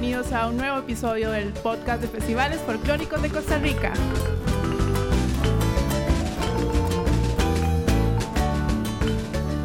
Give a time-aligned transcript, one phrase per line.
[0.00, 3.92] bienvenidos a un nuevo episodio del podcast de festivales folclóricos de Costa Rica.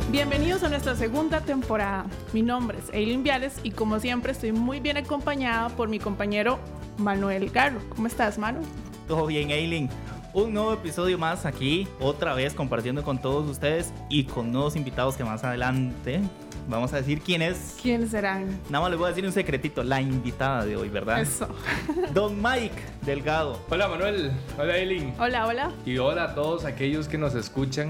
[0.10, 2.08] Bienvenidos a nuestra segunda temporada.
[2.34, 6.58] Mi nombre es Eileen Viales y como siempre estoy muy bien acompañada por mi compañero
[6.98, 7.82] Manuel Garro.
[7.90, 8.62] ¿Cómo estás, Manu?
[9.08, 9.88] Todo bien, Eileen.
[10.34, 15.16] Un nuevo episodio más aquí, otra vez compartiendo con todos ustedes y con nuevos invitados
[15.16, 16.22] que más adelante
[16.68, 17.78] Vamos a decir quién es.
[17.82, 18.48] ¿Quiénes serán?
[18.70, 19.84] Nada más les voy a decir un secretito.
[19.84, 21.22] La invitada de hoy, ¿verdad?
[21.22, 21.48] Eso.
[22.14, 23.60] Don Mike Delgado.
[23.70, 24.32] Hola Manuel.
[24.58, 25.14] Hola Eileen.
[25.20, 25.72] Hola, hola.
[25.86, 27.90] Y hola a todos aquellos que nos escuchan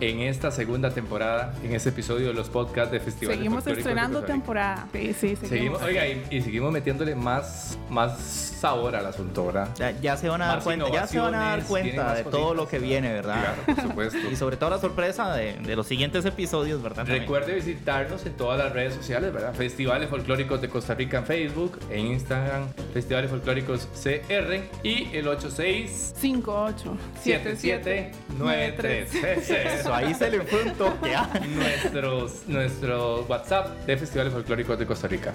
[0.00, 3.36] en esta segunda temporada, en este episodio de los podcasts de Festival.
[3.36, 4.86] Seguimos estrenando temporada.
[4.92, 5.82] Sí, sí, seguimos.
[5.82, 9.68] oiga, y, seguimos metiéndole más, más sabor al asunto, ¿verdad?
[10.00, 12.66] Ya, se van a dar cuenta, ya se van a dar cuenta de todo lo
[12.68, 13.40] que viene, ¿verdad?
[13.40, 14.18] Claro, por supuesto.
[14.32, 17.06] y sobre todo la sorpresa de, de los siguientes episodios, ¿verdad?
[17.06, 19.52] Recuerde visitar en todas las redes sociales, ¿verdad?
[19.52, 26.14] Festivales Folclóricos de Costa Rica en Facebook, en Instagram, Festivales Folclóricos CR y el 86
[26.16, 29.14] 58 7793.
[29.48, 31.14] Eso, ahí se le fue un toque.
[31.16, 31.28] ¿ah?
[31.48, 35.34] Nuestros, nuestro WhatsApp de Festivales Folclóricos de Costa Rica.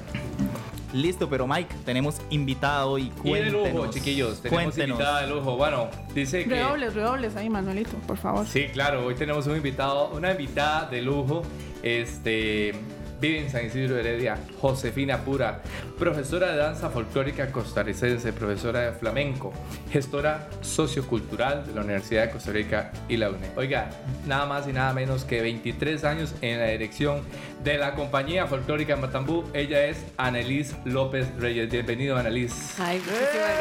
[0.94, 3.88] Listo, pero Mike, tenemos invitado y cuéntenos.
[3.88, 4.42] Y chiquillos.
[4.42, 5.56] Tenemos invitada de lujo.
[5.56, 6.50] Bueno, dice que...
[6.50, 8.46] Redobles, redobles ahí, Manuelito, por favor.
[8.46, 9.06] Sí, claro.
[9.06, 11.44] Hoy tenemos un invitado, una invitada de lujo.
[11.82, 12.74] Este
[13.22, 15.62] vive en San Isidro Heredia, Josefina Pura,
[15.98, 19.54] profesora de danza folclórica costarricense, profesora de flamenco,
[19.92, 23.56] gestora sociocultural de la Universidad de Costa Rica y la UNED.
[23.56, 23.92] Oiga,
[24.26, 27.22] nada más y nada menos que 23 años en la dirección
[27.64, 29.44] de la compañía folclórica Matambú.
[29.54, 31.70] Ella es Annelies López Reyes.
[31.70, 32.80] Bienvenido, Annelies.
[32.80, 33.52] Ay, muchísimas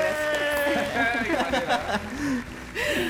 [1.51, 2.01] gracias.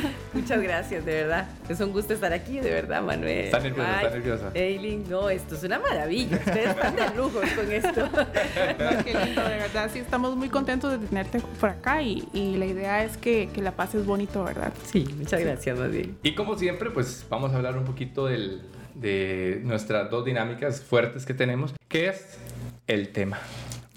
[0.41, 1.48] Muchas gracias, de verdad.
[1.69, 3.44] Es un gusto estar aquí, de verdad, Manuel.
[3.44, 4.50] Está nerviosa, está nerviosa.
[4.55, 6.38] Eileen, no, esto es una maravilla.
[6.38, 8.08] Ustedes están de lujo con esto.
[9.05, 9.90] qué lindo, de verdad.
[9.92, 13.73] Sí, estamos muy contentos de tenerte por acá y, la idea es que, que, la
[13.73, 14.73] pases bonito, ¿verdad?
[14.90, 16.17] Sí, muchas gracias, más bien.
[16.23, 18.62] Y como siempre, pues vamos a hablar un poquito del,
[18.95, 22.39] de nuestras dos dinámicas fuertes que tenemos, que es
[22.86, 23.39] el tema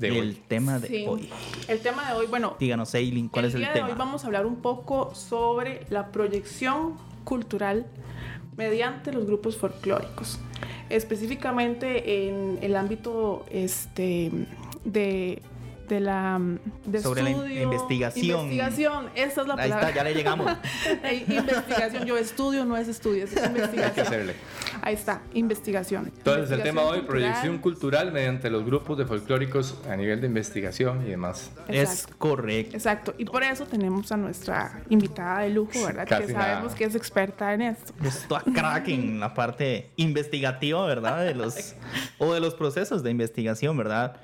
[0.07, 1.29] el tema de hoy.
[1.67, 2.55] El tema de hoy, bueno.
[2.59, 3.73] Díganos, Eileen, ¿cuál es el tema?
[3.87, 7.85] De hoy vamos a hablar un poco sobre la proyección cultural
[8.57, 10.39] mediante los grupos folclóricos.
[10.89, 14.31] Específicamente en el ámbito este,
[14.85, 15.41] de
[15.93, 16.41] de la
[16.85, 18.51] de sobre la investigación.
[18.51, 19.63] Investigación, esa es la palabra.
[19.63, 20.51] Ahí está, ya le llegamos.
[21.27, 24.31] investigación, yo estudio, no es estudio, es investigación.
[24.81, 26.11] Ahí está, investigación.
[26.17, 31.03] Entonces el tema hoy, proyección cultural mediante los grupos de folclóricos a nivel de investigación
[31.05, 31.51] y demás.
[31.67, 32.75] Es correcto.
[32.75, 36.07] Exacto, y por eso tenemos a nuestra invitada de lujo, ¿verdad?
[36.07, 37.93] que sabemos que es experta en esto.
[38.03, 41.23] Esto a crack en la parte investigativa, ¿verdad?
[41.23, 41.75] De los,
[42.17, 44.17] o de los procesos de investigación, ¿verdad?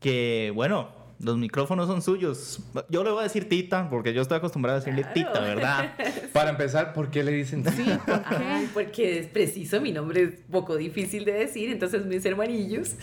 [0.00, 2.60] Que bueno, los micrófonos son suyos.
[2.88, 5.94] Yo le voy a decir Tita, porque yo estoy acostumbrado a decirle Tita, ¿verdad?
[6.32, 8.00] Para empezar, ¿por qué le dicen Tita?
[8.06, 12.94] Sí, porque es preciso, mi nombre es poco difícil de decir, entonces mis hermanillos,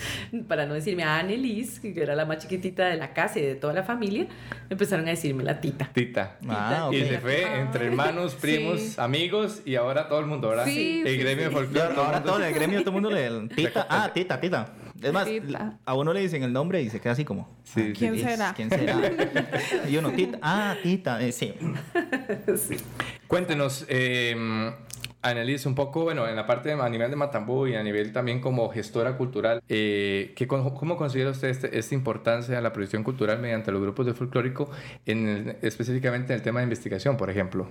[0.47, 3.55] para no decirme a Annelies, que era la más chiquitita de la casa y de
[3.55, 4.27] toda la familia,
[4.69, 5.89] empezaron a decirme la Tita.
[5.93, 6.37] Tita.
[6.47, 10.65] Ah, Y se fue entre hermanos, primos, amigos y ahora todo el mundo, ¿verdad?
[10.65, 11.03] Sí.
[11.05, 11.95] El gremio de folclore.
[11.95, 13.47] Ahora todo el gremio, todo el mundo le...
[13.55, 13.87] Tita.
[13.89, 14.69] Ah, Tita, Tita.
[15.05, 15.27] Es más,
[15.85, 17.47] a uno le dicen el nombre y se queda así como.
[17.63, 18.55] Sí, ¿Quién será?
[18.55, 18.99] ¿Quién será?
[19.87, 20.39] y uno, Tita.
[20.41, 21.21] Ah, Tita.
[21.21, 21.53] Eh, sí.
[22.57, 22.77] sí.
[23.27, 24.73] Cuéntenos, eh,
[25.29, 28.11] analice un poco, bueno, en la parte de, a nivel de Matambú y a nivel
[28.11, 33.39] también como gestora cultural, eh, ¿cómo considera usted este, esta importancia de la producción cultural
[33.39, 34.69] mediante los grupos de folclórico,
[35.05, 37.67] en específicamente en el tema de investigación, por ejemplo?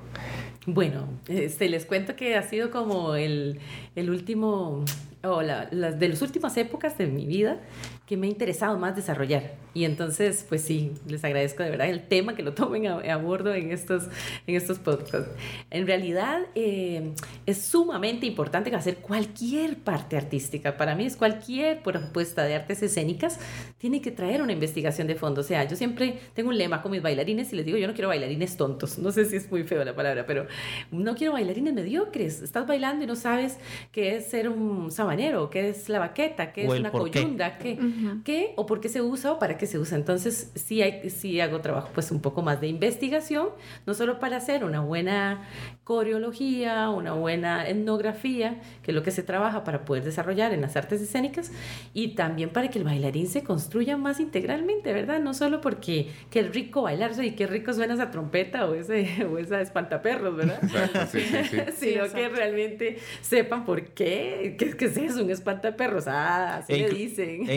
[0.67, 3.61] Bueno, este, les cuento que ha sido como el,
[3.95, 4.85] el último
[5.23, 7.59] o la, de las últimas épocas de mi vida
[8.07, 9.55] que me ha interesado más desarrollar.
[9.73, 13.55] Y entonces, pues sí, les agradezco de verdad el tema que lo tomen a, bordo
[13.55, 14.05] en estos,
[14.47, 15.31] en estos podcasts.
[15.71, 17.13] En realidad, eh,
[17.47, 20.77] es sumamente importante hacer cualquier parte artística.
[20.77, 23.41] Para mí es cualquier propuesta de artes escénicas,
[23.79, 25.41] tiene que traer una investigación de fondo.
[25.41, 27.95] O sea, yo siempre tengo un lema con mis bailarines y les digo, yo no
[27.95, 28.99] quiero bailarines tontos.
[28.99, 30.47] No sé si es muy feo la palabra, pero
[30.93, 32.43] no quiero bailarines mediocres.
[32.43, 33.59] Estás bailando y no sabes
[33.91, 37.79] qué es ser un sabanero, qué es la baqueta, qué es una coyunda, qué
[38.25, 39.97] qué o por qué se usa o para qué se usa.
[39.97, 43.49] Entonces, sí, hay, sí hago trabajo pues un poco más de investigación,
[43.87, 45.49] no solo para hacer una buena
[45.85, 50.77] coreología, una buena etnografía, que es lo que se trabaja para poder desarrollar en las
[50.77, 51.53] artes escénicas,
[51.93, 55.21] y también para que el bailarín se construya más integralmente, ¿verdad?
[55.21, 59.39] No solo porque qué rico bailar, y qué rico suena esa trompeta o, ese, o
[59.39, 60.61] esa espantaperros, ¿verdad?
[61.13, 61.59] sí, sí, sí.
[61.93, 66.89] Sino que realmente sepan por qué, qué, es eso, un espantaperros, ah, así e le
[66.91, 67.49] dicen.
[67.49, 67.57] E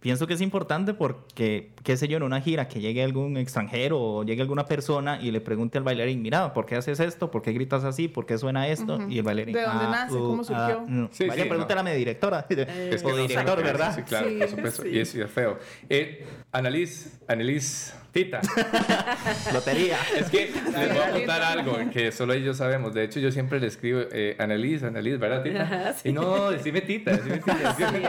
[0.00, 3.98] pienso que es importante porque, qué sé yo, en una gira que llegue algún extranjero
[4.00, 7.30] o llegue alguna persona y le pregunte al bailarín, mira, ¿por qué haces esto?
[7.30, 8.08] ¿Por qué gritas así?
[8.08, 8.98] ¿Por qué suena esto?
[9.08, 9.54] Y el bailarín...
[9.54, 10.14] ¿De dónde "Ah, nace?
[10.14, 11.08] uh, ¿Cómo surgió?" ah, no".
[11.12, 11.88] Sí, Vaya, sí, pregúntale no.
[11.88, 12.46] a mi directora.
[12.50, 13.62] Es que o no director, sabe.
[13.62, 13.94] ¿verdad?
[13.96, 14.82] Sí, claro, Sí, por supuesto.
[14.82, 14.88] sí.
[14.90, 15.58] Y es, y es feo.
[15.88, 18.40] Eh, Annalise, Annalise, Tita.
[19.52, 19.96] Lotería.
[20.18, 22.92] Es que les voy a contar algo que solo ellos sabemos.
[22.94, 25.62] De hecho, yo siempre le escribo eh, Annalise, Annalise, ¿verdad, Tita?
[25.62, 26.08] Ajá, sí.
[26.08, 27.54] Y no, decime Tita, decime Tita.
[27.78, 28.08] decime.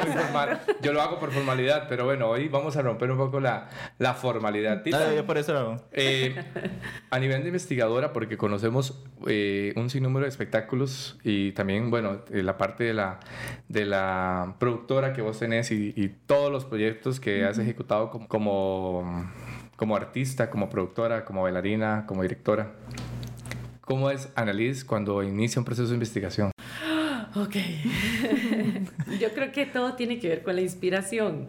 [0.81, 3.60] Yo lo hago por formalidad, pero bueno, hoy vamos a romper un poco la,
[3.97, 4.83] la formalidad.
[4.83, 6.35] Tita, Ah, yo por eso lo- eh,
[7.09, 12.43] a nivel de investigadora, porque conocemos eh, un sinnúmero de espectáculos y también, bueno, eh,
[12.43, 13.19] la parte de la,
[13.69, 18.27] de la productora que vos tenés y, y todos los proyectos que has ejecutado como,
[18.27, 19.31] como,
[19.75, 22.71] como artista, como productora, como bailarina, como directora.
[23.81, 26.51] ¿Cómo es Annalise cuando inicia un proceso de investigación?
[27.35, 27.55] Ok.
[29.19, 31.47] Yo creo que todo tiene que ver con la inspiración.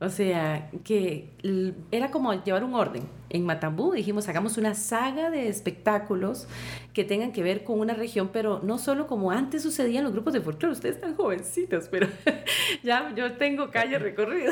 [0.00, 1.32] O sea, que
[1.90, 3.17] era como llevar un orden.
[3.30, 6.48] En Matambú dijimos, hagamos una saga de espectáculos
[6.92, 10.12] que tengan que ver con una región, pero no solo como antes sucedía en los
[10.12, 10.72] grupos de folclore.
[10.72, 12.08] Ustedes están jovencitos, pero
[12.82, 14.50] ya yo tengo calle recorrida.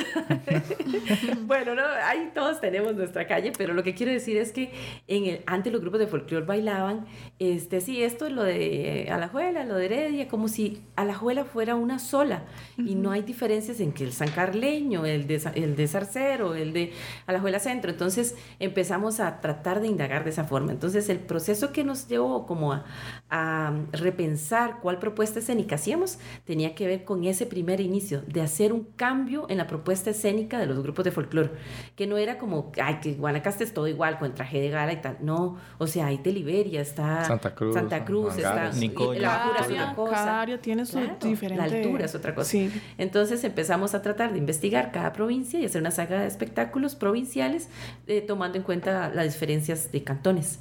[1.43, 4.71] bueno, no, ahí todos tenemos nuestra calle, pero lo que quiero decir es que
[5.09, 7.07] en el, antes los grupos de folclore bailaban,
[7.39, 11.99] este, sí, esto es lo de Alajuela, lo de Heredia, como si Alajuela fuera una
[11.99, 12.45] sola
[12.79, 16.73] y no hay diferencias en que el San Carleño, el de, el de Zarcero, el
[16.73, 16.93] de
[17.27, 17.91] Alajuela Centro.
[17.91, 20.73] Entonces empezamos a tratar de indagar de esa forma.
[20.73, 22.85] Entonces el proceso que nos llevó como a,
[23.31, 28.73] a repensar cuál propuesta escénica hacíamos tenía que ver con ese primer inicio, de hacer
[28.73, 31.51] un cambio en la propuesta escénica de los grupos de folclore,
[31.95, 35.01] que no era como, ay, que Guanacaste es todo igual, con traje de gala y
[35.01, 35.17] tal.
[35.21, 38.71] No, o sea, hay Teliberia, está Santa Cruz, Santa Cruz, está.
[38.73, 39.21] Nicoya.
[39.21, 40.13] la Bajura es otra cosa.
[40.13, 41.57] cada área tiene su Claro, diferente...
[41.71, 42.51] La altura es otra cosa.
[42.51, 42.71] Sí.
[42.99, 47.69] Entonces empezamos a tratar de investigar cada provincia y hacer una saga de espectáculos provinciales,
[48.07, 50.61] eh, tomando en cuenta las diferencias de cantones.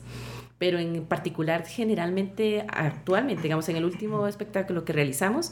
[0.58, 5.52] Pero en particular, generalmente, actualmente, digamos, en el último espectáculo que realizamos,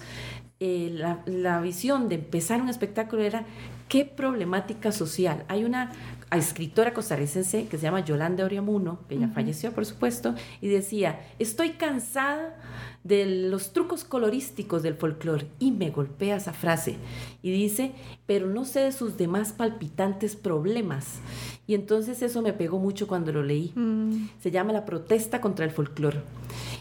[0.60, 3.46] eh, la, la visión de empezar un espectáculo era
[3.90, 5.44] qué problemática social.
[5.50, 5.92] Hay una
[6.32, 11.72] escritora costarricense que se llama Yolanda Oriamuno, que ya falleció, por supuesto, y decía, estoy
[11.72, 12.56] cansada
[13.04, 16.96] de los trucos colorísticos del folclore y me golpea esa frase
[17.42, 17.92] y dice,
[18.26, 21.20] pero no sé de sus demás palpitantes problemas.
[21.66, 23.72] Y entonces eso me pegó mucho cuando lo leí.
[23.76, 26.22] Mm, Se llama La protesta contra el folclore.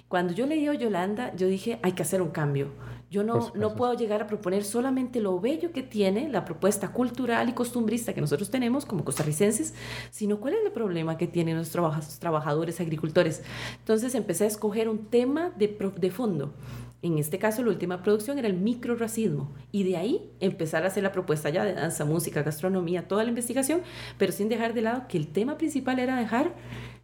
[0.09, 2.69] Cuando yo leí a Yolanda, yo dije, hay que hacer un cambio.
[3.11, 7.49] Yo no, no puedo llegar a proponer solamente lo bello que tiene la propuesta cultural
[7.49, 9.75] y costumbrista que nosotros tenemos como costarricenses,
[10.11, 13.43] sino cuál es el problema que tienen los trabajas- trabajadores agricultores.
[13.81, 16.55] Entonces empecé a escoger un tema de, de fondo.
[17.03, 19.53] En este caso, la última producción era el microracismo.
[19.73, 23.29] Y de ahí empezar a hacer la propuesta ya de danza, música, gastronomía, toda la
[23.29, 23.83] investigación,
[24.19, 26.55] pero sin dejar de lado que el tema principal era dejar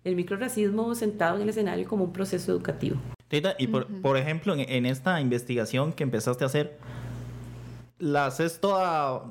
[0.04, 2.96] el microracismo sentado en el escenario como un proceso educativo.
[3.26, 6.78] Tita, y por, por ejemplo, en, en esta investigación que empezaste a hacer,
[7.98, 9.24] ¿la haces toda,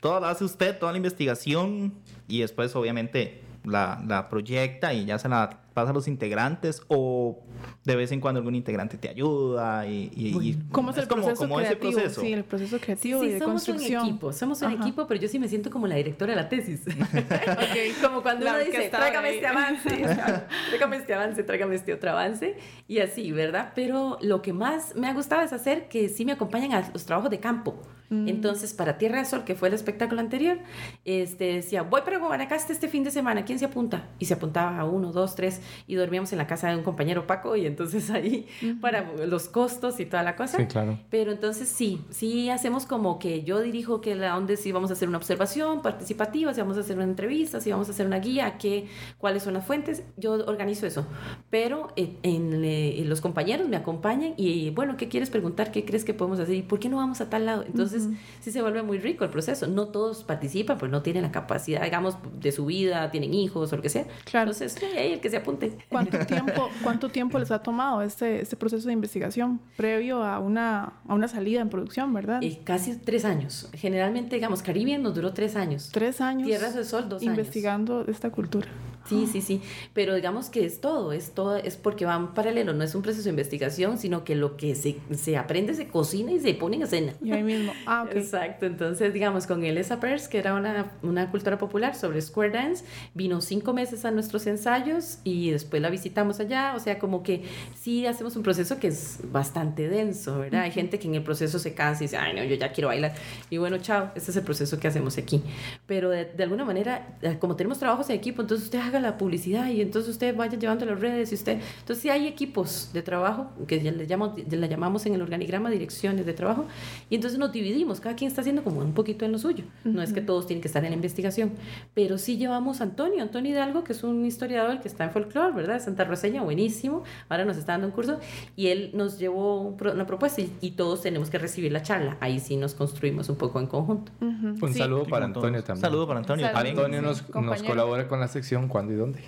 [0.00, 1.92] toda la hace usted, toda la investigación,
[2.28, 7.42] y después obviamente la, la proyecta y ya se la pasa a los integrantes, o
[7.82, 10.08] de vez en cuando algún integrante te ayuda y...
[10.14, 11.92] y- y- ¿Cómo es el como- proceso como ese creativo?
[12.00, 12.20] proceso.
[12.20, 14.02] Sí, el proceso creativo Sí, y de somos construcción.
[14.04, 14.76] un equipo, somos un Ajá.
[14.82, 16.82] equipo, pero yo sí me siento como la directora de la tesis.
[16.86, 18.02] Ok.
[18.02, 19.34] como cuando La uno dice, tráigame ahí.
[19.36, 19.88] este avance,
[20.68, 22.56] tráigame este avance, tráigame este otro avance,
[22.86, 23.72] y así, ¿verdad?
[23.74, 27.04] Pero lo que más me ha gustado es hacer que sí me acompañan a los
[27.04, 27.82] trabajos de campo.
[28.10, 28.28] Mm.
[28.28, 30.58] Entonces, para Tierra del Sol, que fue el espectáculo anterior,
[31.04, 34.08] este, decía, voy para Guanacaste este fin de semana, ¿quién se apunta?
[34.18, 37.26] Y se apuntaba a uno, dos, tres, y dormíamos en la casa de un compañero
[37.26, 38.46] Paco, y entonces ahí,
[38.80, 40.58] para los costos y toda la cosa.
[40.58, 40.98] Sí, claro.
[41.10, 44.94] Pero entonces sí, sí hacemos como que yo dirijo que la donde sí vamos a
[44.94, 48.18] hacer una observación participativa, si vamos a hacer una entrevista, si vamos a hacer una
[48.18, 48.86] guía, qué,
[49.18, 51.06] cuáles son las fuentes, yo organizo eso.
[51.50, 55.72] Pero en, en, eh, los compañeros me acompañan y bueno, ¿qué quieres preguntar?
[55.72, 56.54] ¿Qué crees que podemos hacer?
[56.54, 57.64] ¿Y por qué no vamos a tal lado?
[57.66, 57.93] Entonces
[58.40, 59.66] sí se vuelve muy rico el proceso.
[59.66, 63.76] No todos participan, pues no tienen la capacidad, digamos, de su vida, tienen hijos o
[63.76, 64.06] lo que sea.
[64.24, 64.52] Claro.
[64.52, 65.76] Entonces, ahí el que se apunte.
[65.88, 70.94] ¿Cuánto tiempo, ¿Cuánto tiempo les ha tomado este, este proceso de investigación previo a una,
[71.06, 72.42] a una salida en producción, verdad?
[72.42, 73.68] Eh, casi tres años.
[73.74, 75.90] Generalmente, digamos, Caribbean nos duró tres años.
[75.92, 77.36] Tres años Tierras del Sol, dos años.
[77.36, 78.68] investigando esta cultura.
[79.08, 79.60] Sí, sí, sí.
[79.92, 83.24] Pero digamos que es todo, es todo, es porque van paralelo, no es un proceso
[83.24, 86.82] de investigación, sino que lo que se, se aprende se cocina y se pone en
[86.82, 87.12] escena.
[87.22, 87.72] Y ahí mismo.
[87.86, 88.06] Ah.
[88.12, 92.84] Exacto, entonces digamos con Elisa Pers, que era una, una cultura popular sobre square dance,
[93.14, 97.42] vino cinco meses a nuestros ensayos y después la visitamos allá, o sea, como que
[97.78, 100.62] sí hacemos un proceso que es bastante denso, ¿verdad?
[100.62, 102.88] Hay gente que en el proceso se cansa y dice, ay no, yo ya quiero
[102.88, 103.14] bailar,
[103.50, 105.42] y bueno, chao, este es el proceso que hacemos aquí,
[105.86, 109.18] pero de, de alguna manera, eh, como tenemos trabajos en equipo, entonces usted haga la
[109.18, 113.02] publicidad y entonces usted vaya llevando las redes y usted, entonces sí hay equipos de
[113.02, 116.64] trabajo, que ya le llamamos, le llamamos en el organigrama direcciones de trabajo,
[117.10, 120.00] y entonces nos dividimos, cada quien está haciendo como un poquito en lo suyo, no
[120.02, 121.52] es que todos tienen que estar en la investigación,
[121.92, 125.52] pero sí llevamos a Antonio, Antonio Hidalgo, que es un historiador que está en folclore,
[125.54, 125.82] ¿verdad?
[125.82, 128.20] Santa Roseña, buenísimo, ahora nos está dando un curso,
[128.56, 132.40] y él nos llevó una propuesta y, y todos tenemos que recibir la charla, ahí
[132.40, 134.12] sí nos construimos un poco en conjunto.
[134.20, 134.64] Ujú.
[134.64, 134.78] Un Sí.
[134.78, 135.24] saludo para.
[135.26, 135.73] Antonio también.
[135.80, 136.62] Saludo para Antonio Saludos.
[136.74, 136.78] también.
[136.78, 139.20] Antonio nos, colabora con la sección ¿Cuándo y dónde?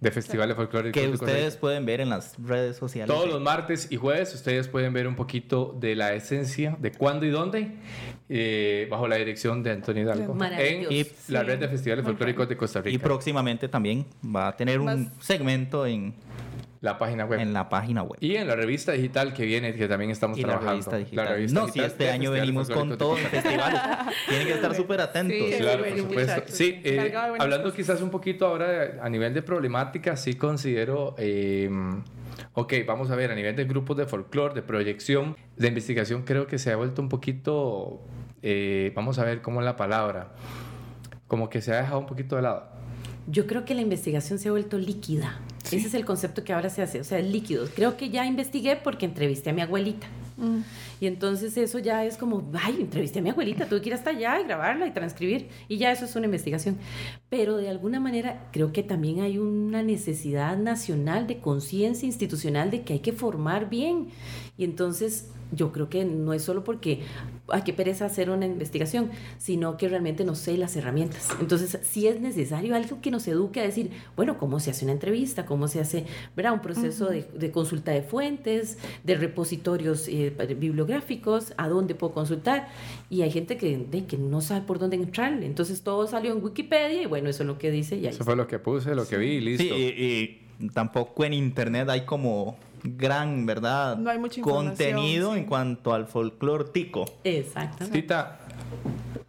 [0.00, 0.94] De Festivales Folclóricos.
[0.98, 1.36] Que de Costa Rica.
[1.36, 3.14] ustedes pueden ver en las redes sociales.
[3.14, 7.26] Todos los martes y jueves ustedes pueden ver un poquito de la esencia de cuándo
[7.26, 7.72] y dónde
[8.30, 11.46] eh, bajo la dirección de Antonio Hidalgo en y la Sí.
[11.46, 13.04] red de festivales folclóricos de Costa Y Rica.
[13.04, 16.14] próximamente también va a tener un segmento en,
[16.80, 17.40] la página web.
[17.40, 18.16] en la página web.
[18.20, 20.72] Y en la revista digital que viene, que también estamos Y la trabajando.
[20.72, 21.24] revista digital.
[21.26, 23.80] La revista no, si este año venimos con Costa los festivales.
[24.28, 25.36] Tienen que estar súper atentos.
[25.50, 25.54] Sí.
[25.58, 26.42] Claro, por supuesto.
[26.46, 27.76] Sí, eh, hablando cosas.
[27.76, 31.68] quizás un poquito ahora de- a nivel de problemática, sí considero, eh,
[32.54, 36.46] ok, vamos a ver, a nivel de grupos de folclore, de proyección, de investigación, creo
[36.46, 38.00] que se ha vuelto un poquito,
[38.42, 40.32] eh, vamos a ver cómo es la palabra,
[41.28, 42.68] como que se ha dejado un poquito de lado.
[43.26, 45.38] Yo creo que la investigación se ha vuelto líquida.
[45.72, 47.66] Ese es el concepto que ahora se hace, o sea, es líquido.
[47.74, 50.06] Creo que ya investigué porque entrevisté a mi abuelita.
[50.36, 50.60] Mm.
[51.00, 54.10] Y entonces eso ya es como, ay, entrevisté a mi abuelita, tuve que ir hasta
[54.10, 55.48] allá y grabarla y transcribir.
[55.68, 56.78] Y ya eso es una investigación.
[57.28, 62.82] Pero de alguna manera creo que también hay una necesidad nacional de conciencia institucional de
[62.82, 64.08] que hay que formar bien.
[64.58, 67.00] Y entonces yo creo que no es solo porque
[67.48, 71.28] hay que pereza hacer una investigación, sino que realmente no sé las herramientas.
[71.40, 74.92] Entonces sí es necesario algo que nos eduque a decir, bueno, cómo se hace una
[74.92, 76.52] entrevista, cómo se hace, ¿verdad?
[76.52, 82.68] Un proceso de, de consulta de fuentes, de repositorios eh, bibliográficos, a dónde puedo consultar.
[83.08, 85.42] Y hay gente que, de, que no sabe por dónde entrar.
[85.42, 88.24] Entonces todo salió en Wikipedia y bueno, eso es lo que dice y ahí Eso
[88.24, 89.74] fue lo que puse, lo que vi y listo.
[89.74, 93.96] Sí, y, y tampoco en internet hay como gran, ¿verdad?
[93.96, 95.38] No hay mucha información, Contenido sí.
[95.40, 97.04] en cuanto al folclore tico.
[97.24, 98.00] Exactamente.
[98.00, 98.40] Tita,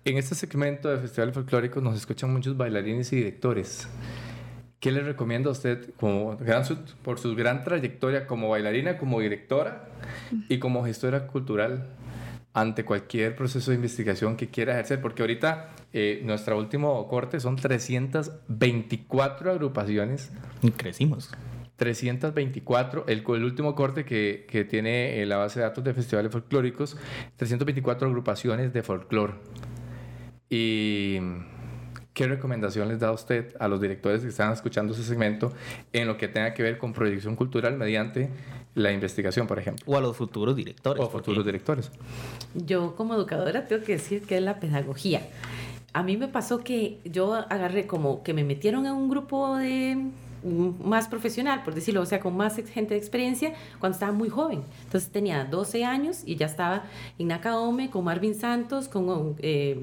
[0.03, 3.87] en este segmento de Festival Folclórico nos escuchan muchos bailarines y directores.
[4.79, 6.39] ¿Qué le recomienda a usted como
[7.03, 9.89] por su gran trayectoria como bailarina, como directora
[10.49, 11.85] y como gestora cultural
[12.53, 14.99] ante cualquier proceso de investigación que quiera ejercer?
[14.99, 20.31] Porque ahorita eh, nuestro último corte son 324 agrupaciones
[20.63, 21.29] Y crecimos.
[21.81, 26.31] 324, el, el último corte que, que tiene eh, la base de datos de festivales
[26.31, 26.95] folclóricos,
[27.37, 29.33] 324 agrupaciones de folclore.
[30.47, 31.17] ¿Y
[32.13, 35.53] qué recomendación les da usted a los directores que están escuchando ese segmento
[35.91, 38.29] en lo que tenga que ver con proyección cultural mediante
[38.75, 39.83] la investigación, por ejemplo?
[39.87, 41.03] O a los futuros directores.
[41.03, 41.91] O futuros directores.
[42.53, 45.23] Yo como educadora tengo que decir que es la pedagogía.
[45.93, 50.11] A mí me pasó que yo agarré como que me metieron en un grupo de
[50.43, 54.63] más profesional, por decirlo, o sea, con más gente de experiencia cuando estaba muy joven.
[54.83, 56.83] Entonces tenía 12 años y ya estaba
[57.19, 59.79] en Nakaome con Marvin Santos, con eh,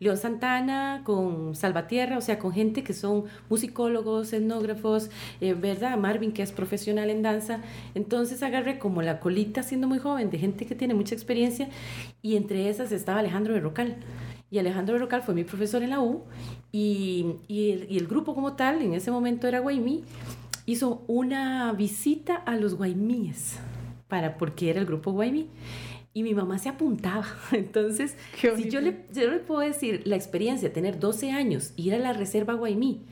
[0.00, 5.96] León Santana, con Salvatierra, o sea, con gente que son musicólogos, etnógrafos, eh, ¿verdad?
[5.98, 7.60] Marvin que es profesional en danza.
[7.94, 11.68] Entonces agarré como la colita siendo muy joven de gente que tiene mucha experiencia
[12.22, 13.96] y entre esas estaba Alejandro Berrocal.
[14.50, 16.24] Y Alejandro Berrocal fue mi profesor en la U
[16.72, 20.04] y, y el grupo como tal, en ese momento era Guaymí,
[20.68, 23.58] hizo una visita a los Guaymíes,
[24.06, 25.48] para, porque era el grupo Guaymí.
[26.14, 27.26] Y mi mamá se apuntaba.
[27.52, 28.16] Entonces,
[28.56, 32.12] si yo le, yo le puedo decir la experiencia, tener 12 años, ir a la
[32.12, 33.02] Reserva Guaymí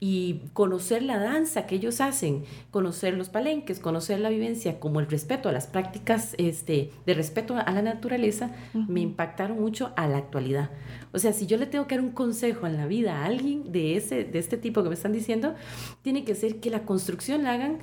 [0.00, 5.06] y conocer la danza que ellos hacen, conocer los palenques, conocer la vivencia, como el
[5.06, 10.18] respeto a las prácticas este, de respeto a la naturaleza, me impactaron mucho a la
[10.18, 10.70] actualidad.
[11.12, 13.72] O sea, si yo le tengo que dar un consejo en la vida a alguien
[13.72, 15.54] de, ese, de este tipo que me están diciendo,
[16.02, 17.78] tiene que ser que la construcción la hagan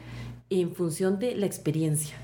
[0.49, 2.15] en función de la experiencia.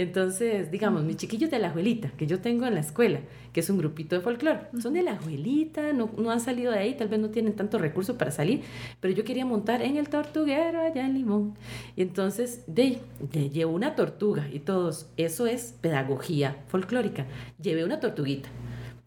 [0.00, 3.20] Entonces, digamos, mis chiquillos de la abuelita, que yo tengo en la escuela,
[3.52, 6.78] que es un grupito de folclore, son de la abuelita, no, no han salido de
[6.78, 8.62] ahí, tal vez no tienen tanto recurso para salir,
[8.98, 11.54] pero yo quería montar en el tortuguero allá en Limón.
[11.96, 12.98] Y entonces, de,
[13.30, 17.26] de llevo una tortuga y todos, eso es pedagogía folclórica.
[17.60, 18.48] Llevé una tortuguita.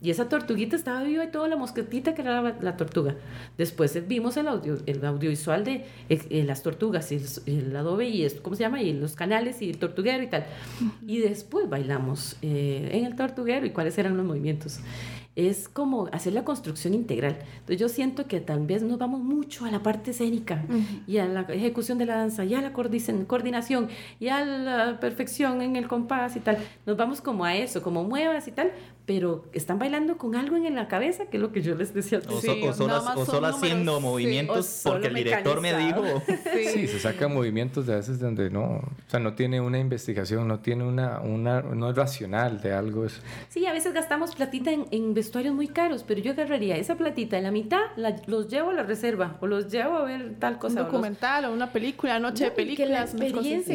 [0.04, 3.16] Y esa tortuguita estaba viva y toda la mosquetita que era la, la tortuga.
[3.58, 8.10] Después vimos el, audio, el audiovisual de eh, eh, las tortugas y el, el, adobe
[8.10, 8.82] y es, ¿cómo se llama?
[8.82, 10.46] Y los canales y el tortuguero y tal.
[11.08, 14.82] Y después bailamos eh, en el tortuguero y cuáles eran los movimientos
[15.36, 17.38] es como hacer la construcción integral.
[17.54, 21.04] Entonces yo siento que tal vez nos vamos mucho a la parte escénica uh -huh.
[21.08, 23.88] y a la ejecución de la danza, y a la coordinación,
[24.20, 26.58] y a la perfección en el compás y tal.
[26.86, 28.72] Nos vamos como a eso, como muevas y tal,
[29.06, 32.22] pero están bailando con algo en la cabeza, que es lo que yo les decía.
[32.30, 34.82] O, sí, o, solo, o solo haciendo movimientos sí.
[34.88, 36.04] porque el director me dijo.
[36.54, 36.66] Sí.
[36.68, 36.88] sí.
[36.88, 40.84] se sacan movimientos de veces donde no, o sea, no tiene una investigación, no tiene
[40.84, 43.06] una, una no es racional de algo.
[43.06, 43.22] Es...
[43.50, 47.38] Sí, a veces gastamos platita en, en vestuarios muy caros, pero yo agarraría esa platita
[47.38, 50.60] en la mitad, la, los llevo a la reserva o los llevo a ver tal
[50.60, 50.82] cosa.
[50.82, 51.52] Un documental o, los...
[51.52, 53.16] o una película, noche no, de películas.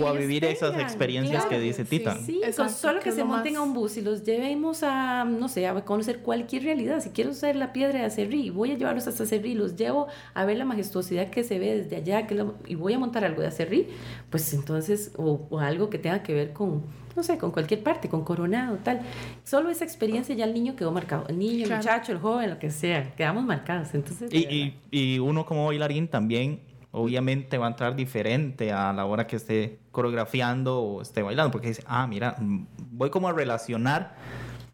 [0.00, 2.16] o a vivir esas experiencias claro, que dice Tita.
[2.16, 3.60] Sí, Exacto, solo que, que se monten más...
[3.60, 7.00] a un bus y los llevemos a no sé, a conocer cualquier realidad.
[7.00, 10.44] Si quiero ser la piedra de Acerrí, voy a llevarlos hasta Acerrí, los llevo a
[10.44, 13.42] ver la majestuosidad que se ve desde allá que lo, y voy a montar algo
[13.42, 13.88] de Acerrí,
[14.30, 16.82] pues entonces, o, o, algo que tenga que ver con,
[17.16, 19.00] no sé, con cualquier parte, con Coronado, tal.
[19.44, 21.26] Solo esa experiencia ya el niño quedó marcado.
[21.28, 21.82] El niño, claro.
[21.82, 23.94] el muchacho, el joven, lo que sea, quedamos marcados.
[23.94, 26.60] Entonces, y, y, y uno como bailarín también
[26.90, 31.68] obviamente va a entrar diferente a la hora que esté coreografiando o esté bailando, porque
[31.68, 34.14] dice, ah, mira, voy como a relacionar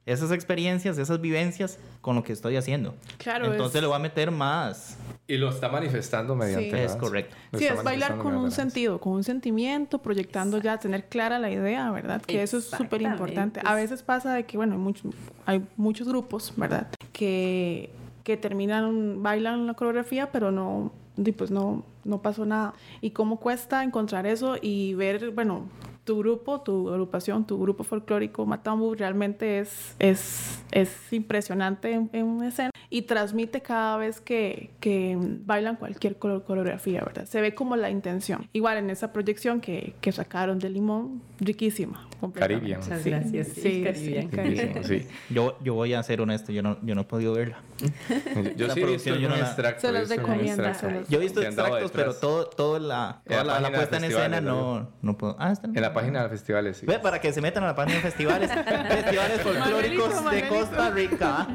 [0.06, 2.94] esas experiencias, esas vivencias con lo que estoy haciendo.
[3.18, 3.46] Claro.
[3.46, 3.82] Entonces es...
[3.82, 4.98] le voy a meter más.
[5.26, 6.70] Y lo está manifestando mediante.
[6.70, 6.76] Sí.
[6.76, 7.34] Es correcto.
[7.52, 10.76] Lo sí, es bailar con un sentido, con un sentimiento, proyectando Exacto.
[10.76, 12.20] ya, tener clara la idea, ¿verdad?
[12.20, 13.60] Que eso es súper importante.
[13.64, 15.10] A veces pasa de que, bueno, hay, mucho,
[15.46, 16.88] hay muchos grupos, ¿verdad?
[17.12, 17.88] Que,
[18.22, 20.92] que terminan, bailan la coreografía, pero no,
[21.38, 22.74] pues no, no pasó nada.
[23.00, 25.68] Y cómo cuesta encontrar eso y ver, bueno,
[26.04, 32.26] tu grupo, tu agrupación, tu grupo folclórico Matambu realmente es, es, es impresionante en, en
[32.26, 37.24] una escena y transmite cada vez que, que bailan cualquier coreografía, ¿verdad?
[37.24, 38.48] Se ve como la intención.
[38.52, 42.06] Igual en esa proyección que, que sacaron de Limón, riquísima.
[42.32, 42.80] Caribbean.
[42.80, 43.10] Muchas sí.
[43.10, 43.48] gracias.
[43.48, 44.28] Sí, sí Caribbean.
[44.28, 44.84] Caribbean.
[44.84, 45.06] Sí.
[45.30, 47.62] Yo, yo voy a ser honesto, yo no, yo no he podido verla.
[48.56, 49.80] yo la sí he visto yo no extracto.
[49.80, 50.62] Se los recomiendo.
[51.08, 54.40] Yo he visto extractos, pero todo, todo la, toda la, la, la puesta en escena
[54.40, 55.36] no, no puedo.
[55.38, 56.86] Ah, está en la página de festivales, sí.
[56.86, 58.50] Ve, para que se metan a la página de festivales.
[58.88, 61.48] festivales folclóricos de Costa Rica.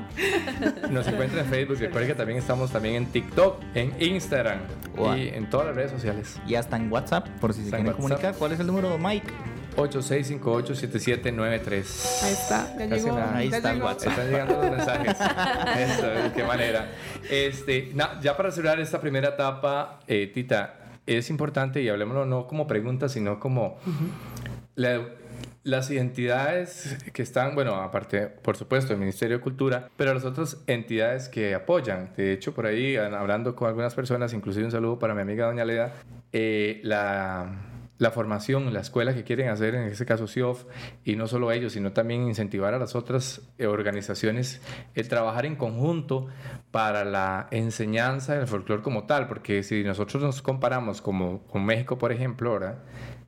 [0.89, 1.78] Nos encuentra en Facebook.
[1.80, 4.60] Recuerden que también estamos también en TikTok, en Instagram
[4.95, 5.15] wow.
[5.15, 6.39] y en todas las redes sociales.
[6.47, 8.34] Y hasta en WhatsApp, por si se quieren comunicar.
[8.36, 9.32] ¿Cuál es el número, Mike?
[9.75, 12.23] 8658-7793.
[12.23, 13.17] Ahí está, ya llegó.
[13.17, 13.38] Nada.
[13.38, 13.86] Ahí ya está llegó.
[13.86, 14.12] WhatsApp.
[14.12, 15.17] Están llegando los mensajes.
[15.78, 16.89] Eso, de qué manera.
[17.30, 20.75] Este, na, ya para cerrar esta primera etapa, eh, Tita,
[21.06, 24.10] es importante, y hablemoslo no como pregunta, sino como uh -huh.
[24.80, 25.10] La,
[25.63, 30.58] las identidades que están, bueno, aparte, por supuesto, el Ministerio de Cultura, pero las otras
[30.68, 32.13] entidades que apoyan.
[32.15, 35.65] De hecho, por ahí, hablando con algunas personas, inclusive un saludo para mi amiga Doña
[35.65, 35.94] Leda,
[36.32, 40.63] eh, la la formación, la escuela que quieren hacer, en este caso CIOF,
[41.04, 44.62] y no solo ellos, sino también incentivar a las otras eh, organizaciones
[44.96, 46.28] el trabajar en conjunto
[46.72, 51.98] para la enseñanza del folclore como tal, porque si nosotros nos comparamos como con México,
[51.98, 52.80] por ejemplo, ¿verdad?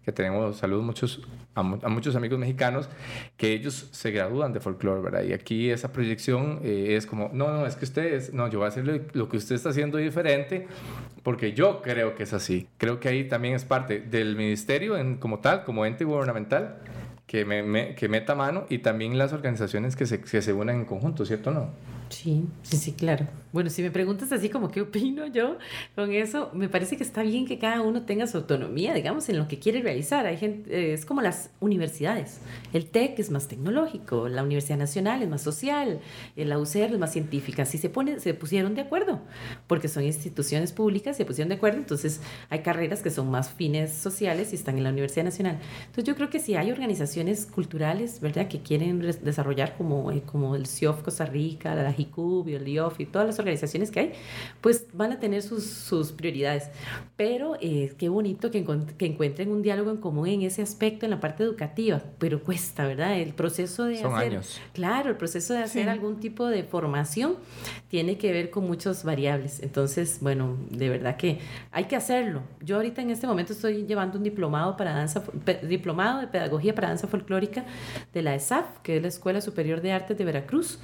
[0.03, 1.21] Que tenemos saludos muchos,
[1.53, 2.89] a, muchos amigos mexicanos,
[3.37, 5.23] que ellos se gradúan de folclore, ¿verdad?
[5.23, 8.65] Y aquí esa proyección eh, es como, no, no, es que ustedes, no, yo voy
[8.65, 10.67] a hacer lo, que usted está haciendo diferente,
[11.23, 12.67] porque yo creo que es así.
[12.77, 16.79] Creo que ahí también es parte del ministerio en, como tal, como ente gubernamental,
[17.27, 21.25] que, me, que meta mano, y también las organizaciones que se, se unan en conjunto,
[21.25, 21.69] ¿cierto no?
[22.11, 23.25] Sí, sí, sí, claro.
[23.53, 25.57] Bueno, si me preguntas así como qué opino yo
[25.95, 29.37] con eso, me parece que está bien que cada uno tenga su autonomía, digamos, en
[29.37, 30.25] lo que quiere realizar.
[30.25, 32.39] Hay gente, eh, es como las universidades.
[32.73, 35.99] El TEC es más tecnológico, la Universidad Nacional es más social,
[36.35, 37.65] eh, la UCR es más científica.
[37.65, 39.21] Si se, pone, se pusieron de acuerdo,
[39.67, 43.93] porque son instituciones públicas, se pusieron de acuerdo, entonces hay carreras que son más fines
[43.93, 45.59] sociales y están en la Universidad Nacional.
[45.81, 50.55] Entonces yo creo que si hay organizaciones culturales, ¿verdad?, que quieren desarrollar como, eh, como
[50.55, 54.11] el CIOF Costa Rica, la HICUB y el IOF y todas las organizaciones que hay,
[54.61, 56.69] pues van a tener sus, sus prioridades.
[57.15, 58.65] Pero eh, qué bonito que,
[58.97, 62.85] que, encuentren un diálogo en común en ese aspecto, en la parte educativa, pero cuesta,
[62.85, 63.19] ¿verdad?
[63.19, 64.31] El proceso de Son hacer...
[64.31, 64.61] Años.
[64.73, 65.89] Claro, el proceso de hacer sí.
[65.89, 67.35] algún tipo de formación
[67.89, 69.61] tiene que ver con muchas variables.
[69.61, 71.39] Entonces, bueno, de verdad que
[71.71, 72.41] hay que hacerlo.
[72.61, 75.23] Yo ahorita en este momento estoy llevando un diplomado para danza,
[75.63, 77.65] diplomado de pedagogía para danza folclórica
[78.13, 80.79] de la ESAF, que es la Escuela Superior de Artes de Veracruz,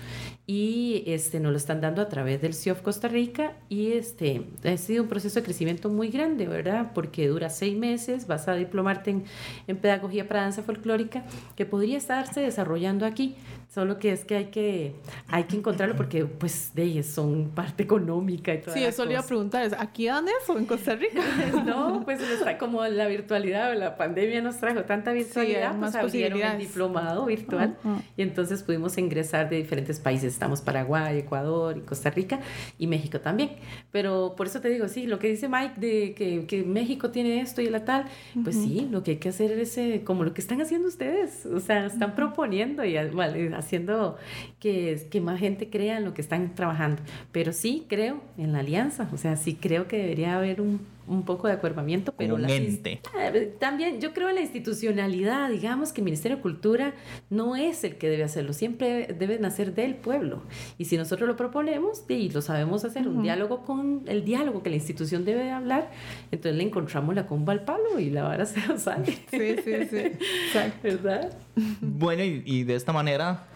[0.45, 4.75] y este, nos lo están dando a través del CIOF Costa Rica y este, ha
[4.75, 6.91] sido un proceso de crecimiento muy grande, ¿verdad?
[6.93, 9.23] Porque dura seis meses, vas a diplomarte en,
[9.67, 11.23] en pedagogía para danza folclórica,
[11.55, 13.35] que podría estarse desarrollando aquí,
[13.73, 14.95] solo que es que hay que,
[15.27, 18.73] hay que encontrarlo porque pues de ellos son parte económica y todo.
[18.73, 21.21] Sí, eso le iba a preguntar, ¿es ¿aquí dan eso en Costa Rica?
[21.65, 26.05] no, pues está como la virtualidad, la pandemia nos trajo tanta virtualidad, hay más pues
[26.05, 28.01] abrieron el diplomado virtual Ujú.
[28.17, 32.39] y entonces pudimos ingresar de diferentes países, estamos Paraguay, Ecuador y Costa Rica
[32.77, 33.51] y México también.
[33.91, 37.41] Pero por eso te digo, sí, lo que dice Mike de que, que México tiene
[37.41, 38.05] esto y la tal,
[38.43, 41.45] pues sí, lo que hay que hacer es eh, como lo que están haciendo ustedes,
[41.45, 44.17] o sea, están proponiendo y haciendo
[44.59, 47.01] que, que más gente crea en lo que están trabajando.
[47.31, 51.23] Pero sí creo en la alianza, o sea, sí creo que debería haber un, un
[51.23, 53.01] poco de acuerpamiento, pero las ente.
[53.19, 56.93] eh, También yo creo en la institucionalidad, digamos que el Ministerio de Cultura
[57.29, 60.43] no es el que debe hacerlo, siempre debe nacer del pueblo.
[60.77, 64.69] Y si nosotros lo proponemos y lo sabemos hacer, un diálogo con el diálogo que
[64.69, 65.91] la institución debe hablar,
[66.31, 69.05] entonces le encontramos la comba al palo y la vara se nos sale.
[69.31, 69.97] Sí, sí, sí.
[70.47, 70.79] Exacto.
[70.83, 71.37] ¿Verdad?
[71.81, 73.47] Bueno, y, y de esta manera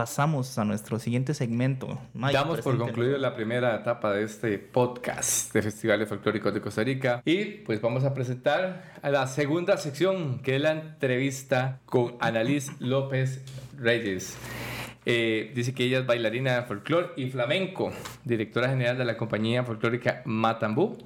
[0.00, 1.98] pasamos a nuestro siguiente segmento.
[2.14, 6.82] Mike, Damos por concluido la primera etapa de este podcast de Festivales Folclóricos de Costa
[6.82, 12.16] Rica y pues vamos a presentar a la segunda sección que es la entrevista con
[12.18, 13.44] Annalise López
[13.76, 14.38] Reyes.
[15.12, 17.90] Eh, dice que ella es bailarina de folclore y flamenco,
[18.24, 20.96] directora general de la compañía folclórica Matambú.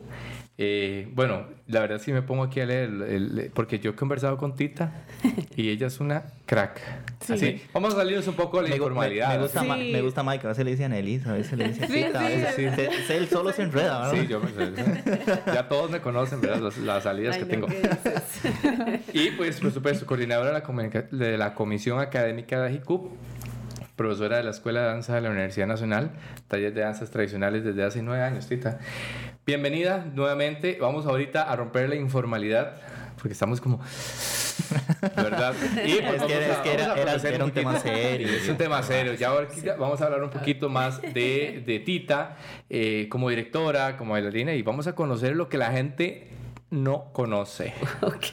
[0.58, 3.02] Eh, bueno, la verdad sí me pongo aquí a leer, el-
[3.38, 4.92] el- porque yo he conversado con Tita
[5.56, 6.80] y ella es una crack.
[7.26, 7.32] Sí.
[7.32, 9.36] Así, vamos a salirnos un poco de la Me, gu- me- informalidad.
[9.36, 9.66] me gusta, Sí.
[9.66, 12.20] Ma- me gusta Mike, a veces le dice Annelise, a veces le dice Sí, Tita,
[12.20, 12.36] a sí.
[12.36, 14.20] veces sí, se- se- él solo se enreda, ¿verdad?
[14.22, 16.60] Sí, yo me- ya todos me conocen, ¿verdad?
[16.60, 17.66] Las, las salidas Ay, que tengo.
[19.12, 23.10] Y pues, por supuesto, coordinadora de la, de la Comisión Académica de AJICUP,
[23.96, 26.10] profesora de la Escuela de Danza de la Universidad Nacional,
[26.48, 28.78] taller de danzas tradicionales desde hace nueve años, Tita.
[29.46, 30.78] Bienvenida nuevamente.
[30.80, 32.76] Vamos ahorita a romper la informalidad,
[33.16, 33.80] porque estamos como...
[35.16, 35.54] ¿Verdad?
[35.84, 36.50] Y pues Es que- vamos a-
[37.14, 38.28] es que era- un tema serio.
[38.28, 39.14] Es un tema serio.
[39.14, 42.36] Ya ahorita vamos a hablar un poquito más de, de Tita
[42.70, 46.28] eh, como directora, como bailarina, y vamos a conocer lo que la gente
[46.82, 47.72] no conoce.
[48.02, 48.26] ok.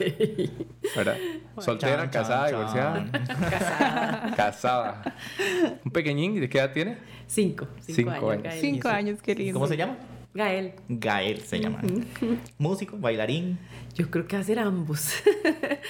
[0.96, 1.16] ¿Verdad?
[1.58, 3.10] Soltera, Chan, casada, chan, divorciada.
[3.12, 3.50] chan.
[3.50, 4.34] Casada.
[4.36, 5.14] Casada.
[5.84, 6.40] ¿Un pequeñín?
[6.40, 6.98] ¿De qué edad tiene?
[7.26, 7.66] Cinco.
[7.80, 8.54] Cinco, Cinco años.
[8.60, 9.54] Cinco años, qué lindo.
[9.54, 9.96] ¿Cómo se llama?
[10.34, 10.72] Gael.
[10.88, 11.80] Gael se llama.
[12.58, 13.58] Músico, bailarín,
[13.94, 15.12] Yo creo que hacer ambos.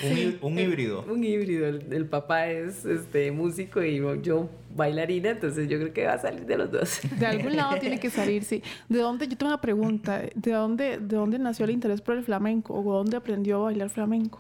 [0.03, 1.05] un, hí- un híbrido.
[1.09, 1.69] Un híbrido.
[1.69, 6.19] El, el papá es este, músico y yo bailarina, entonces yo creo que va a
[6.19, 7.01] salir de los dos.
[7.19, 8.63] De algún lado tiene que salir, sí.
[8.89, 9.29] ¿De dónde?
[9.29, 10.23] Yo tengo una pregunta.
[10.35, 12.75] ¿De dónde, ¿De dónde nació el interés por el flamenco?
[12.75, 14.39] ¿O dónde aprendió a bailar flamenco?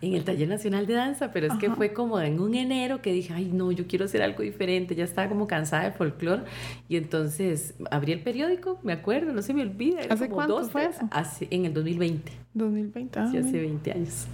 [0.00, 3.12] En el Taller Nacional de Danza, pero es que fue como en un enero que
[3.12, 4.94] dije, ay, no, yo quiero hacer algo diferente.
[4.94, 6.42] Ya estaba como cansada de folclore.
[6.88, 10.00] Y entonces abrí el periódico, me acuerdo, no se me olvida.
[10.02, 11.08] era ¿Hace como cuánto dos, fue eso?
[11.10, 13.18] Hace, en el 2020, 2020.
[13.18, 13.62] Ah, sí, hace mira.
[13.62, 14.26] 20 años.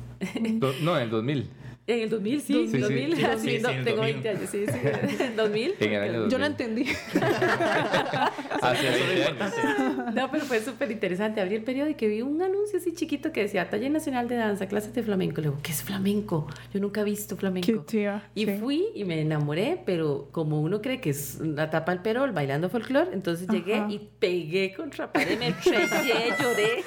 [0.59, 1.49] Do- no, en el 2000.
[1.89, 2.79] En el 2000, sí, Sí, sí.
[2.79, 4.23] 2000, Sí, así, sí, no, en tengo 2000.
[4.23, 4.79] 20 años, sí, sí,
[5.25, 5.75] en 2000.
[5.81, 6.31] En el año 2000.
[6.31, 6.85] Yo no entendí.
[8.63, 10.15] Hace 20 años.
[10.15, 11.41] No, pero fue súper interesante.
[11.41, 14.67] Abrí el periódico y vi un anuncio así chiquito que decía Taller Nacional de Danza,
[14.69, 15.41] clases de flamenco.
[15.41, 16.47] Le digo, ¿qué es flamenco?
[16.73, 17.85] Yo nunca he visto Qué flamenco.
[17.87, 18.23] chiva.
[18.35, 18.57] Y sí.
[18.61, 22.69] fui y me enamoré, pero como uno cree que es la tapa al perol bailando
[22.69, 23.91] folclore, entonces llegué Ajá.
[23.91, 26.85] y pegué contra pared, me estrellé, lloré.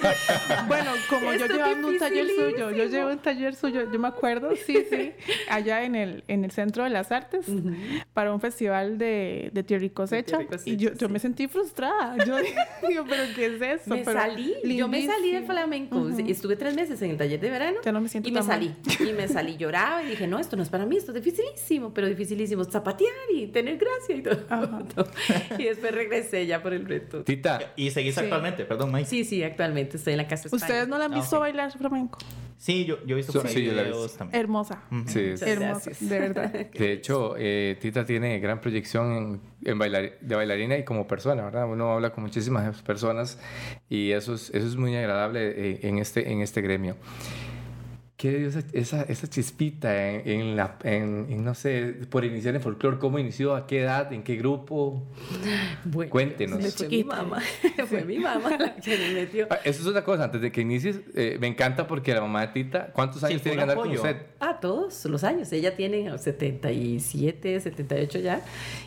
[0.68, 4.08] Bueno, como yo Esto llevando un taller suyo, yo llevo un taller suyo, yo me
[4.08, 5.12] acuerdo, sí, sí,
[5.50, 7.46] allá en el, en el Centro de las Artes,
[8.14, 11.48] para un festival de, de tierra y cosecha, y cosecha, y yo, yo me sentí
[11.48, 12.36] frustrada, yo
[12.88, 13.90] digo, pero ¿qué es eso?
[13.90, 15.98] Me Pero salí, yo me salí del flamenco.
[15.98, 16.18] Ujú.
[16.28, 17.78] Estuve tres meses en el taller de verano.
[17.84, 18.48] Ya no me siento Y me mal.
[18.48, 18.76] salí.
[19.00, 21.94] Y me salí, lloraba y dije, no, esto no es para mí, esto es dificilísimo,
[21.94, 22.64] pero dificilísimo.
[22.66, 24.78] Zapatear y tener gracia y todo.
[25.58, 27.24] Y después regresé ya por el reto.
[27.24, 28.22] Tita, Y seguís Sí.
[28.22, 29.08] actualmente, perdón, Mike.
[29.10, 30.64] Sí, sí, actualmente estoy en la casa España.
[30.66, 31.42] ¿Ustedes no la han Ah, visto ok.
[31.42, 32.20] bailar flamenco?
[32.62, 34.40] Sí, yo, yo he visto Sí, por ahí sí, videos también.
[34.40, 36.52] Hermosa, sí, Muchas hermosa, de verdad.
[36.72, 41.44] De hecho, eh, Tita tiene gran proyección en, en bailar- de bailarina y como persona,
[41.44, 41.68] ¿verdad?
[41.68, 43.40] Uno habla con muchísimas personas
[43.90, 45.40] y eso es, eso es muy agradable
[45.72, 46.98] eh, en, este, en este gremio.
[48.22, 52.54] ¿Qué dio esa, esa, esa chispita en, en la, en, en, no sé, por iniciar
[52.54, 53.00] en folclore?
[53.00, 53.56] ¿Cómo inició?
[53.56, 54.14] ¿A qué edad?
[54.14, 55.02] ¿En qué grupo?
[55.86, 56.60] Bueno, Cuéntenos.
[56.60, 57.16] Fue mi Chiquita.
[57.16, 57.42] mamá.
[57.90, 59.48] fue mi mamá la que me metió.
[59.50, 62.42] Ah, Eso es otra cosa, antes de que inicies, eh, me encanta porque la mamá
[62.46, 64.18] de Tita, ¿cuántos años tiene que andar con usted?
[64.40, 65.52] Ah, todos los años.
[65.52, 68.42] Ella tiene 77, 78 ya.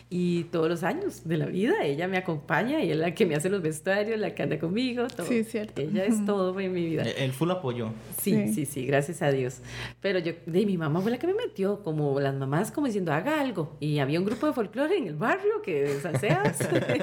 [0.09, 3.35] Y todos los años de la vida ella me acompaña y es la que me
[3.35, 5.07] hace los vestuarios, la que anda conmigo.
[5.07, 5.25] Todo.
[5.27, 5.81] Sí, cierto.
[5.81, 7.01] Ella es todo en mi vida.
[7.03, 7.89] El, el full apoyo.
[8.21, 8.53] Sí, Sí.
[8.53, 9.61] sí, sí, gracias a a Dios.
[10.01, 13.11] Pero yo, de mi mamá fue la que me metió, como las mamás como diciendo,
[13.13, 13.75] haga algo.
[13.79, 16.57] Y había un grupo de folclore en el barrio que salseas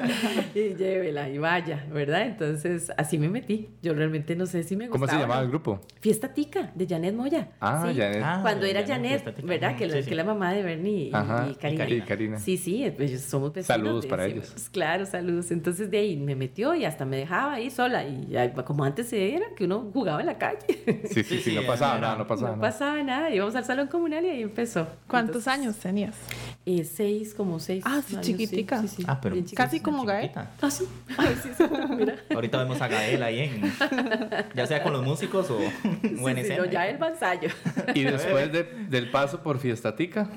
[0.54, 2.22] y llévela y vaya, ¿verdad?
[2.22, 3.68] Entonces así me metí.
[3.82, 5.06] Yo realmente no sé si me gustaba.
[5.06, 5.44] ¿Cómo se llamaba ¿no?
[5.46, 5.80] el grupo?
[6.00, 7.48] Fiesta Tica, de Janet Moya.
[7.60, 7.98] Ah, Sí.
[7.98, 8.22] Janet.
[8.24, 9.42] Ah, Cuando era Janet.
[9.44, 9.76] ¿verdad?
[9.76, 10.08] Que, Sí, la- sí.
[10.08, 11.88] que la mamá de Bernie y, Ajá, y Karina.
[11.90, 12.38] y Karina.
[12.38, 13.66] Sí, sí, ellos somos vecinos.
[13.66, 14.50] Saludos de- para ellos.
[14.52, 15.50] pues, claro, saludos.
[15.50, 18.04] Entonces de ahí me metió y hasta me dejaba ahí sola.
[18.06, 20.58] Y ya, como antes era, que uno jugaba en la calle.
[21.04, 22.70] Sí, sí, sí, Sí, no pasaba era- nada, no pasaba no nada.
[22.70, 23.30] pasaba nada.
[23.30, 24.86] Íbamos al salón comunal y ahí empezó.
[25.06, 26.16] ¿Cuántos Entonces, años tenías?
[26.64, 27.82] eh, seis, como seis.
[27.86, 28.80] Ah, sí, años, chiquitica.
[28.82, 29.36] Sí, sí, Ah, pero.
[29.54, 30.30] Casi como Gael.
[30.34, 30.84] Ah, sí.
[31.18, 31.64] Ay, sí, sí,
[31.96, 32.16] mira.
[32.34, 33.72] Ahorita vemos a Gael ahí en.
[34.54, 36.56] Ya sea con los músicos o, o en Sí, sí, escena.
[36.58, 37.48] no, ya el ensayo.
[37.94, 40.28] Y después de- del paso por Fiestatica,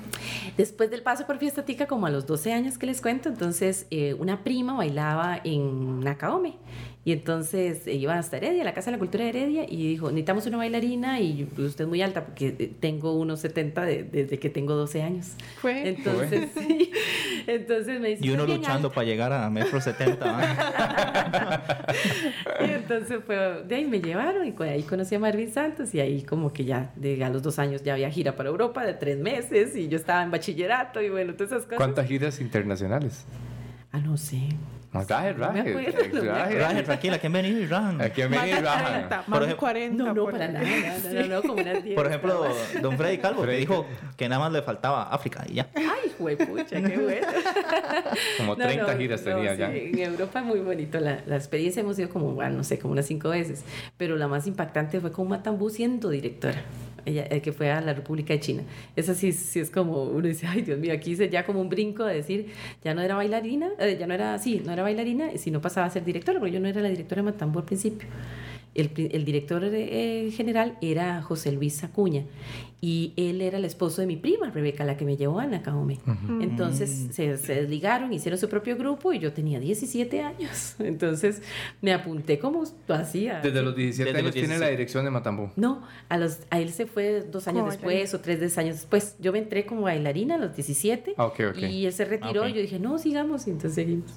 [0.56, 3.86] Después del paso por Fiesta Tica, como a los 12 años que les cuento, entonces
[3.90, 6.54] eh, una prima bailaba en Nakaome.
[7.06, 10.08] Y entonces eh, iba hasta Heredia, la Casa de la Cultura de Heredia, y dijo,
[10.08, 14.02] necesitamos una bailarina y pues, usted es muy alta porque eh, tengo unos 70 de-
[14.02, 15.28] desde que tengo 12 años.
[15.60, 15.88] Fue.
[15.88, 16.90] Entonces, sí.
[17.46, 20.18] Entonces me dice, Y uno "Usted es bien luchando para llegar a metro 70.
[20.26, 21.84] ¿ah?
[22.66, 26.22] Y entonces fue, de ahí me llevaron y ahí conocí a Marvin Santos y ahí
[26.22, 29.16] como que ya, de, a los dos años ya había gira para Europa de tres
[29.16, 31.76] meses y yo estaba en bachillerato y bueno, todas esas cosas.
[31.78, 33.24] ¿cuántas giras internacionales?
[33.92, 34.40] Ah, no sé.
[34.98, 36.58] No, raje, No me raje, acuerdo, no me raje.
[36.58, 38.00] Raje, tranquila, que han venido y Ran.
[38.00, 38.82] Aquí en Más venir, de raja.
[38.84, 40.04] 40, Por ejemplo- 40.
[40.04, 40.66] No, no, por para nada,
[41.04, 41.94] no, no, no, como unas 10.
[41.96, 42.46] Por ejemplo,
[42.82, 43.60] don Freddy Calvo, que Freddy.
[43.60, 45.68] dijo que nada más le faltaba África y ya.
[45.74, 47.26] Ay, juepucha, qué bueno.
[48.38, 49.70] Como No, 30 no, giras no, tenía sí, ya.
[49.74, 50.98] En Europa muy bonito.
[51.00, 53.64] La, la experiencia hemos ido como, bueno, no sé, como unas cinco veces.
[53.96, 56.62] Pero la más impactante fue con Matambú siendo directora.
[57.06, 58.62] Ella, que fue a la República de China.
[58.96, 61.68] Esa sí, sí es como, uno dice, ay Dios mío, aquí hice ya como un
[61.68, 62.48] brinco de decir,
[62.84, 65.90] ya no era bailarina, eh, ya no era, sí, no era bailarina, sino pasaba a
[65.90, 68.08] ser directora, porque yo no era la directora de Matambú al principio.
[68.76, 72.24] El, el director eh, general era José Luis Acuña
[72.80, 75.98] y él era el esposo de mi prima, Rebeca, la que me llevó a Nakaome.
[76.40, 80.76] Entonces se, se desligaron, hicieron su propio grupo y yo tenía 17 años.
[80.78, 81.42] Entonces
[81.80, 83.40] me apunté como hacía.
[83.40, 84.60] Desde los 17 Desde años los tiene 17.
[84.64, 85.50] la dirección de Matambú.
[85.56, 89.16] No, a, los, a él se fue dos años después o tres años después.
[89.20, 91.58] Yo me entré como bailarina a los 17 Ah, ok, ok.
[91.62, 92.48] y él se retiró Ok.
[92.50, 94.12] y yo dije, no, sigamos y entonces seguimos.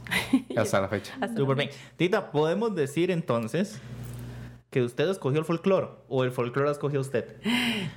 [0.55, 1.13] Hasta la fecha.
[1.21, 1.69] Hasta Súper la bien.
[1.95, 3.79] Tita, ¿podemos decir entonces
[4.69, 7.37] que usted escogió el folclore o el folclore la escogió usted?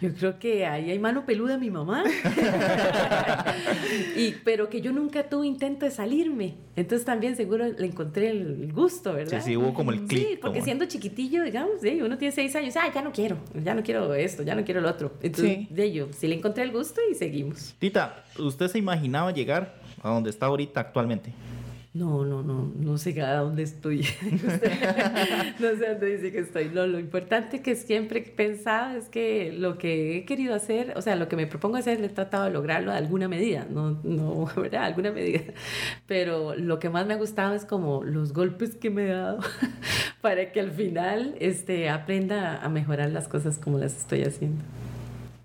[0.00, 2.02] Yo creo que ahí hay mano peluda mi mamá.
[4.16, 6.54] y, pero que yo nunca tuve intento de salirme.
[6.76, 9.40] Entonces también seguro le encontré el gusto, ¿verdad?
[9.42, 10.28] Sí, sí, hubo como el clic.
[10.28, 13.36] Sí, porque como- siendo chiquitillo, digamos, de, uno tiene seis años, ah, ya no quiero,
[13.62, 15.12] ya no quiero esto, ya no quiero lo otro.
[15.22, 15.68] Entonces, Sí.
[15.70, 17.74] de ello, sí le encontré el gusto y seguimos.
[17.78, 21.32] Tita, ¿usted se imaginaba llegar a donde está ahorita actualmente?
[21.94, 23.98] No, no, no, no sé a dónde estoy.
[25.60, 26.70] no sé dónde dice que estoy.
[26.70, 31.02] No, lo importante que siempre he pensado es que lo que he querido hacer, o
[31.02, 34.00] sea, lo que me propongo hacer, le he tratado de lograrlo a alguna medida, no,
[34.04, 34.84] no, ¿verdad?
[34.84, 35.40] Alguna medida.
[36.06, 39.40] Pero lo que más me ha gustado es como los golpes que me he dado
[40.22, 44.64] para que al final este, aprenda a mejorar las cosas como las estoy haciendo.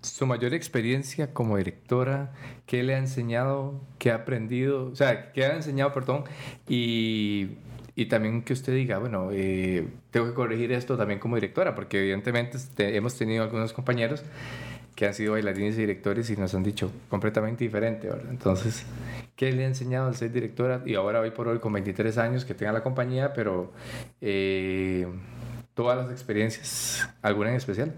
[0.00, 2.32] Su mayor experiencia como directora,
[2.66, 3.80] ¿qué le ha enseñado?
[3.98, 4.86] ¿Qué ha aprendido?
[4.86, 6.24] O sea, ¿qué ha enseñado, perdón?
[6.68, 7.48] Y,
[7.96, 11.98] y también que usted diga, bueno, eh, tengo que corregir esto también como directora, porque
[11.98, 14.22] evidentemente este, hemos tenido algunos compañeros
[14.94, 18.30] que han sido bailarines y directores y nos han dicho completamente diferente, ¿verdad?
[18.30, 18.84] Entonces,
[19.36, 20.82] ¿qué le ha enseñado al ser directora?
[20.86, 23.72] Y ahora, hoy por hoy, con 23 años, que tenga la compañía, pero
[24.20, 25.06] eh,
[25.74, 27.94] todas las experiencias, ¿alguna en especial?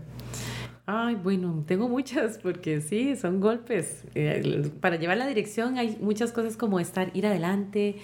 [0.92, 4.02] Ay, bueno, tengo muchas porque sí, son golpes.
[4.16, 7.94] Eh, para llevar la dirección hay muchas cosas como estar, ir adelante,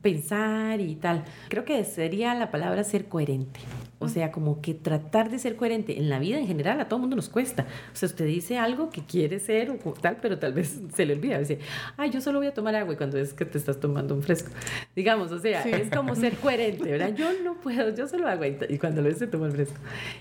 [0.00, 1.24] pensar y tal.
[1.48, 3.58] Creo que sería la palabra ser coherente.
[3.98, 7.00] O sea, como que tratar de ser coherente en la vida en general a todo
[7.00, 7.66] mundo nos cuesta.
[7.92, 11.14] O sea, usted dice algo que quiere ser o tal, pero tal vez se le
[11.14, 11.38] olvida.
[11.38, 11.58] Dice,
[11.96, 14.22] ay, yo solo voy a tomar agua y cuando es que te estás tomando un
[14.22, 14.50] fresco.
[14.94, 15.70] Digamos, o sea, Sí.
[15.72, 17.14] es como ser coherente, ¿verdad?
[17.16, 19.78] Yo no puedo, yo solo agua y, y cuando lo se toma el fresco.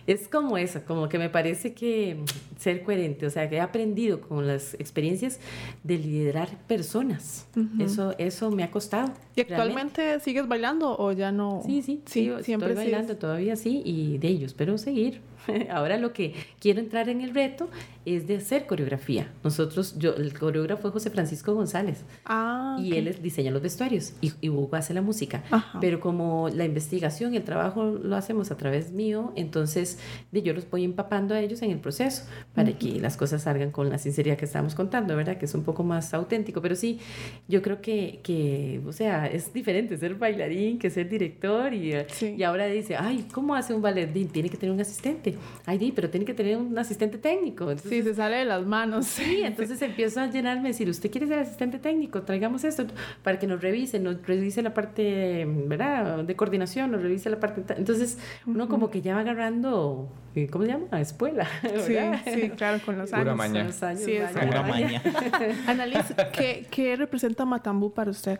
[0.08, 2.15] Es como eso, como que me parece que
[2.58, 5.40] ser coherente, o sea, que he aprendido con las experiencias
[5.84, 7.48] de liderar personas.
[7.80, 9.14] Eso eso me ha costado.
[9.36, 9.54] ¿Y realmente.
[9.54, 11.62] actualmente sigues bailando o ya no?
[11.66, 13.20] Sí, sí, sí, sí, siempre estoy bailando sigues.
[13.20, 15.22] todavía, sí, y de ellos, pero seguir.
[15.70, 17.70] Ahora lo que quiero entrar en el reto
[18.06, 19.32] es de hacer coreografía.
[19.44, 22.98] Nosotros, yo, el coreógrafo fue José Francisco González Ah, y ok.
[22.98, 25.44] él es- diseña los vestuarios y, y Hugo hace la música.
[25.52, 25.80] Ajá.
[25.80, 30.00] Pero como la investigación y el trabajo lo hacemos a través mío, entonces
[30.32, 33.90] yo los voy empapando a ellos en el proceso para que las cosas salgan con
[33.90, 35.38] la sinceridad que estamos contando, ¿verdad?
[35.38, 36.62] Que es un poco más auténtico.
[36.62, 37.00] Pero sí,
[37.48, 42.06] yo creo que, que o sea, es diferente ser bailarín que ser director y, eh,
[42.10, 42.36] Sí.
[42.38, 44.12] y ahora dice, ay, ¿cómo hace un ballet?
[44.32, 45.36] Tiene que tener un asistente.
[45.66, 47.76] ay, di, pero tiene que tener un asistente técnico.
[47.78, 49.06] sí, Entonces, se sale de las manos.
[49.06, 52.86] Sí, entonces empiezo a llenarme, decir, usted quiere ser asistente técnico, traigamos esto
[53.24, 56.24] para que nos revise, nos revise la parte, ¿verdad?
[56.24, 57.64] De coordinación, nos revise la parte...
[57.78, 61.02] Entonces, uno como que ya va agarrando, eh, ¿cómo se llama?
[61.02, 61.48] Escuela,
[61.86, 62.22] Sí, ¿verdad?
[62.26, 63.38] sí, claro, con los Pura años.
[63.38, 63.64] maña.
[63.64, 65.02] Los años Sí, Pura maña.
[65.68, 68.40] Annalise, ¿qué, ¿qué representa Matambú para usted?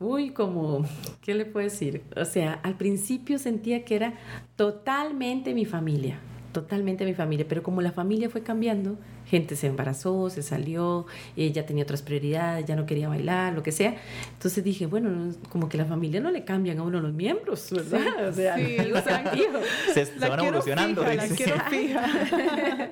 [0.00, 0.84] Uy, como,
[1.22, 2.02] ¿qué le puedo decir?
[2.16, 4.12] O sea, al principio sentía que era
[4.54, 6.18] totalmente mi familia,
[6.62, 8.96] totalmente mi familia, pero como la familia fue cambiando,
[9.28, 13.72] gente se embarazó, se salió, ella tenía otras prioridades, ya no quería bailar, lo que
[13.72, 13.96] sea.
[14.32, 17.70] Entonces dije, bueno, no, como que la familia no le cambian a uno los miembros,
[17.70, 18.28] ¿verdad?
[18.28, 19.62] o sea, sí, eran hijos.
[19.94, 21.02] Se, se van evolucionando.
[21.04, 22.90] fija, la quiero fija.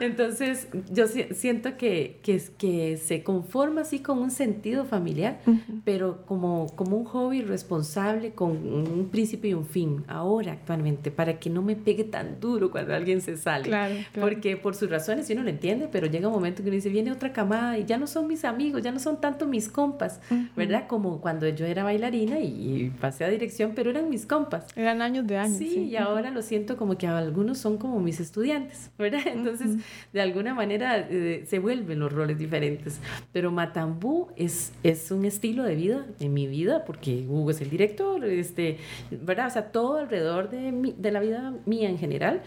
[0.00, 5.40] Entonces, yo si- siento que, que, que se conforma así con un sentido familiar,
[5.84, 11.38] pero como, como un hobby responsable con un principio y un fin, ahora actualmente, para
[11.38, 13.64] que no me pegue tan duro cuando alguien se sale.
[13.64, 14.28] Claro, claro.
[14.28, 16.88] Porque por sus razones si uno lo entiende, pero llega un momento que uno dice,
[16.88, 20.20] viene otra camada y ya no son mis amigos, ya no son tanto mis compas,
[20.56, 20.86] ¿verdad?
[20.88, 22.46] Como cuando yo era bailarina y,
[22.84, 24.66] y pasé a dirección, pero eran mis compas.
[24.76, 25.58] Eran años de años.
[25.58, 29.20] Sí, y ahora lo siento como que algunos son como mis estudiantes, ¿verdad?
[29.26, 29.76] Entonces,
[30.12, 33.00] de alguna manera eh, se vuelven los roles diferentes.
[33.32, 37.70] Pero Matambú es, es un estilo de vida en mi vida, porque Hugo es el
[37.70, 38.78] director, este,
[39.10, 39.46] ¿verdad?
[39.46, 42.42] O sea, todo alrededor de, mi- de la vida mía en general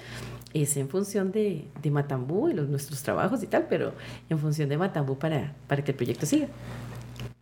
[0.54, 3.94] es en función de, de Matambú y los, nuestros trabajos y tal, pero
[4.30, 6.48] en función de Matambú para, para que el proyecto siga.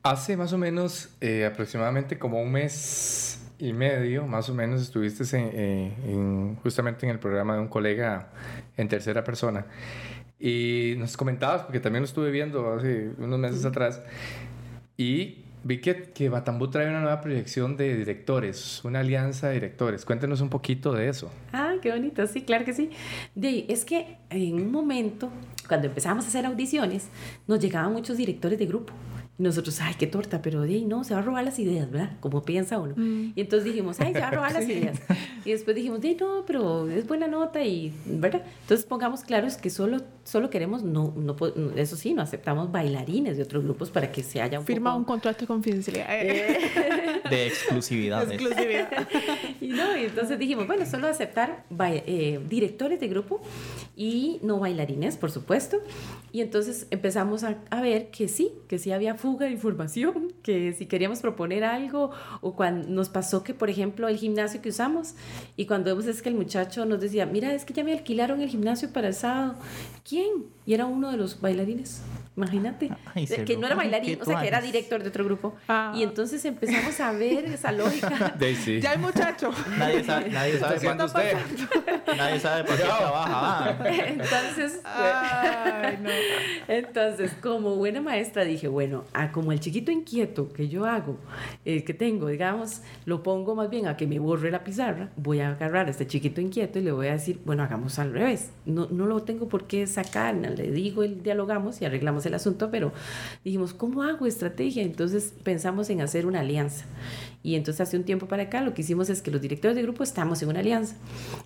[0.03, 5.23] Hace más o menos, eh, aproximadamente como un mes y medio, más o menos, estuviste
[5.37, 8.27] en, eh, en- justamente en el programa de un colega
[8.75, 9.65] en tercera persona.
[10.39, 14.01] Y nos comentabas, porque también lo estuve viendo hace unos meses atrás,
[14.97, 20.03] y vi que, que Batambú trae una nueva proyección de directores, una alianza de directores.
[20.03, 21.31] Cuéntenos un poquito de eso.
[21.53, 22.91] Ah, qué bonito, sí, claro que sí.
[23.35, 25.29] De, es que en un momento,
[25.67, 27.09] cuando empezamos a hacer audiciones,
[27.45, 28.93] nos llegaban muchos directores de grupo.
[29.39, 31.89] Y nosotros, ay, qué torta, pero de ahí no, se va a robar las ideas,
[31.89, 32.11] ¿verdad?
[32.19, 32.93] Como piensa uno.
[33.35, 34.99] Y entonces dijimos, ay, se va a robar las ideas.
[35.43, 38.43] Y después dijimos, de ahí no, pero es buena nota y, ¿verdad?
[38.61, 41.35] Entonces pongamos claros que solo, solo queremos, no, no,
[41.75, 44.99] eso sí, no aceptamos bailarines de otros grupos para que se haya un Firma poco...
[44.99, 46.07] un contrato de confidencialidad.
[46.13, 48.31] Eh, De exclusividad.
[48.31, 48.89] Exclusividad.
[49.61, 53.41] Y no, y entonces dijimos, bueno, solo aceptar eh, directores de grupo
[53.95, 55.77] y no bailarines, por supuesto.
[56.31, 60.73] Y entonces empezamos a, a ver que sí, que sí había fuga de información, que
[60.73, 65.15] si queríamos proponer algo, o cuando nos pasó que, por ejemplo, el gimnasio que usamos,
[65.55, 68.41] y cuando vemos es que el muchacho nos decía, mira, es que ya me alquilaron
[68.41, 69.55] el gimnasio para el sábado.
[70.07, 70.47] ¿Quién?
[70.65, 72.01] Y era uno de los bailarines.
[72.35, 72.89] Imagínate.
[73.13, 75.55] Ay, que no era bailarín, o sea, que era director de otro grupo.
[75.67, 75.93] Ah.
[75.95, 78.33] Y entonces empezamos a ver esa lógica.
[78.39, 78.81] Daisy.
[78.81, 79.51] Ya hay muchacho.
[79.77, 82.17] Nadie sabe, nadie sabe, ¿Está haciendo para, usted?
[82.17, 83.77] nadie sabe para qué trabaja.
[84.07, 86.09] Entonces, Ay, no.
[86.67, 91.17] entonces, como buena maestra dije, bueno, a como el chiquito inquieto que yo hago,
[91.65, 95.39] eh, que tengo, digamos, lo pongo más bien a que me borre la pizarra, voy
[95.39, 98.51] a agarrar a este chiquito inquieto y le voy a decir, bueno, hagamos al revés.
[98.65, 102.33] No, no lo tengo por qué sacar, no, le digo, el, dialogamos y arreglamos el
[102.33, 102.91] asunto, pero
[103.43, 104.83] dijimos, ¿cómo hago estrategia?
[104.83, 106.85] Entonces pensamos en hacer una alianza.
[107.43, 109.81] Y entonces hace un tiempo para acá lo que hicimos es que los directores de
[109.83, 110.95] grupo estamos en una alianza.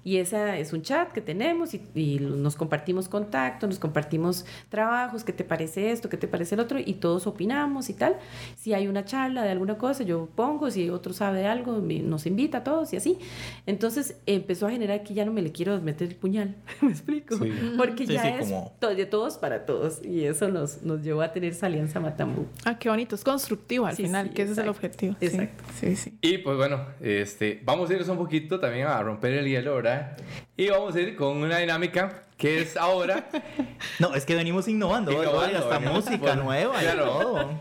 [0.04, 5.24] Y esa es un chat que tenemos y, y nos compartimos contactos, nos compartimos trabajos,
[5.24, 8.16] qué te parece esto, qué te parece el otro, y todos opinamos y tal.
[8.56, 12.00] Si hay una charla de alguna cosa, yo pongo, si otro sabe de algo, me-
[12.00, 13.18] nos invita a todos y así.
[13.66, 17.38] Entonces empezó a generar que ya no me le quiero meter el puñal, ¿me explico?
[17.38, 17.52] Sí.
[17.78, 20.04] Porque Sí, ya sí, es como- to- de todos para todos.
[20.06, 22.46] Y eso nos, nos llevó a tener esa alianza Matambú.
[22.66, 23.16] Ah, qué bonito.
[23.16, 24.88] Es constructivo al Sí, final, sí, que ese es el exacto.
[24.88, 25.16] objetivo.
[25.22, 25.64] Exacto.
[25.80, 26.17] Sí, sí.
[26.21, 30.17] Y pues bueno, este, vamos a irnos un poquito también a romper el hielo, ¿verdad?
[30.56, 33.30] Y vamos a ir con una dinámica que es ahora.
[34.00, 35.12] No, es que venimos innovando.
[35.12, 37.06] Innovando, oiga, hasta música bueno, nueva y claro.
[37.06, 37.60] todo.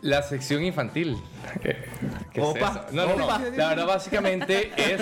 [0.00, 1.16] La sección infantil.
[1.62, 1.76] ¿Qué,
[2.32, 2.86] qué es Opa, eso?
[2.92, 3.24] No, no, no.
[3.24, 3.38] opa.
[3.56, 5.00] La verdad, básicamente es.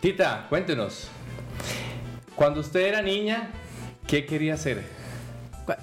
[0.00, 1.08] Tita, cuéntenos.
[2.36, 3.50] Cuando usted era niña,
[4.06, 4.82] ¿qué quería hacer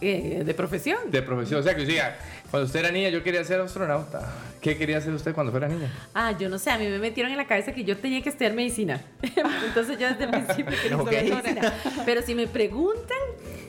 [0.02, 1.12] eh, ¿De profesión?
[1.12, 1.60] de profesión?
[1.60, 2.18] O sea, que diga,
[2.52, 4.30] cuando usted era niña, yo quería ser astronauta.
[4.62, 5.90] ¿Qué quería hacer usted cuando fuera niña?
[6.14, 8.30] Ah, yo no sé, a mí me metieron en la cabeza que yo tenía que
[8.30, 9.02] estudiar medicina.
[9.66, 11.12] Entonces yo desde el principio quería Ok.
[11.14, 11.74] estudiar medicina.
[12.06, 13.18] Pero si me preguntan,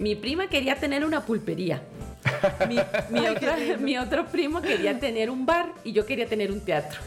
[0.01, 1.83] mi prima quería tener una pulpería.
[2.69, 2.77] Mi,
[3.11, 7.01] mi otro, mi otro primo quería tener un bar y yo quería tener un teatro.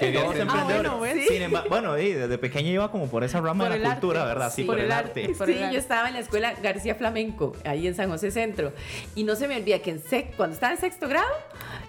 [0.00, 0.90] Quería ser- emprendedores.
[0.90, 1.28] bueno, ¿ves?
[1.28, 4.22] Sin emba- bueno, y desde pequeño iba como por esa rama Por de la cultura,
[4.22, 4.28] arte.
[4.34, 4.52] ¿verdad?
[4.54, 5.28] Sí, Sí, por, el arte.
[5.38, 5.74] Por sí, el arte.
[5.74, 8.72] yo estaba en la escuela García Flamenco, ahí en San José Centro.
[9.14, 11.28] Y no se me olvida que en sec- cuando estaba en sexto grado,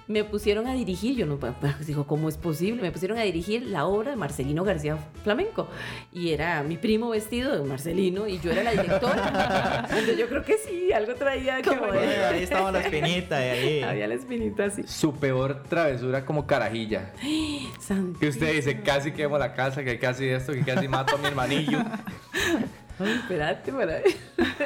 [0.10, 1.54] me pusieron a dirigir, yo no, pues,
[1.86, 2.82] digo, ¿cómo es posible?
[2.82, 5.68] Me pusieron a dirigir la obra de Marcelino García Flamenco.
[6.12, 9.86] Y era mi primo vestido de Marcelino y yo era la directora.
[9.90, 12.26] Entonces yo creo que sí, algo traía como Bueno, de...
[12.26, 13.84] ahí estaba la espinita y ahí.
[13.84, 14.82] Había la espinita así.
[14.88, 17.14] Su peor travesura como carajilla.
[18.20, 21.28] Que usted dice, casi quemo la casa, que casi esto, que casi mato a mi
[21.28, 21.80] hermanillo.
[23.00, 24.00] Ay, espérate, para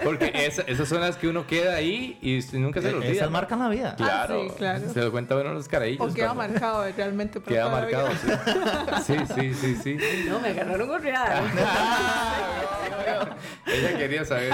[0.04, 3.12] Porque esa- esas son las que uno queda ahí y nunca se lo olvida.
[3.12, 3.96] Esas marcan la vida.
[3.96, 4.90] Claro, Ah, sí, claro.
[4.94, 6.02] Se lo cuenta uno los carajillos.
[6.12, 7.40] O queda cuando- marcado realmente.
[7.40, 8.28] para Queda marcado, sí.
[9.06, 10.26] Sí, sí, sí, sí.
[10.30, 11.42] No, me agarraron gorreada.
[13.66, 14.54] Ella quería saber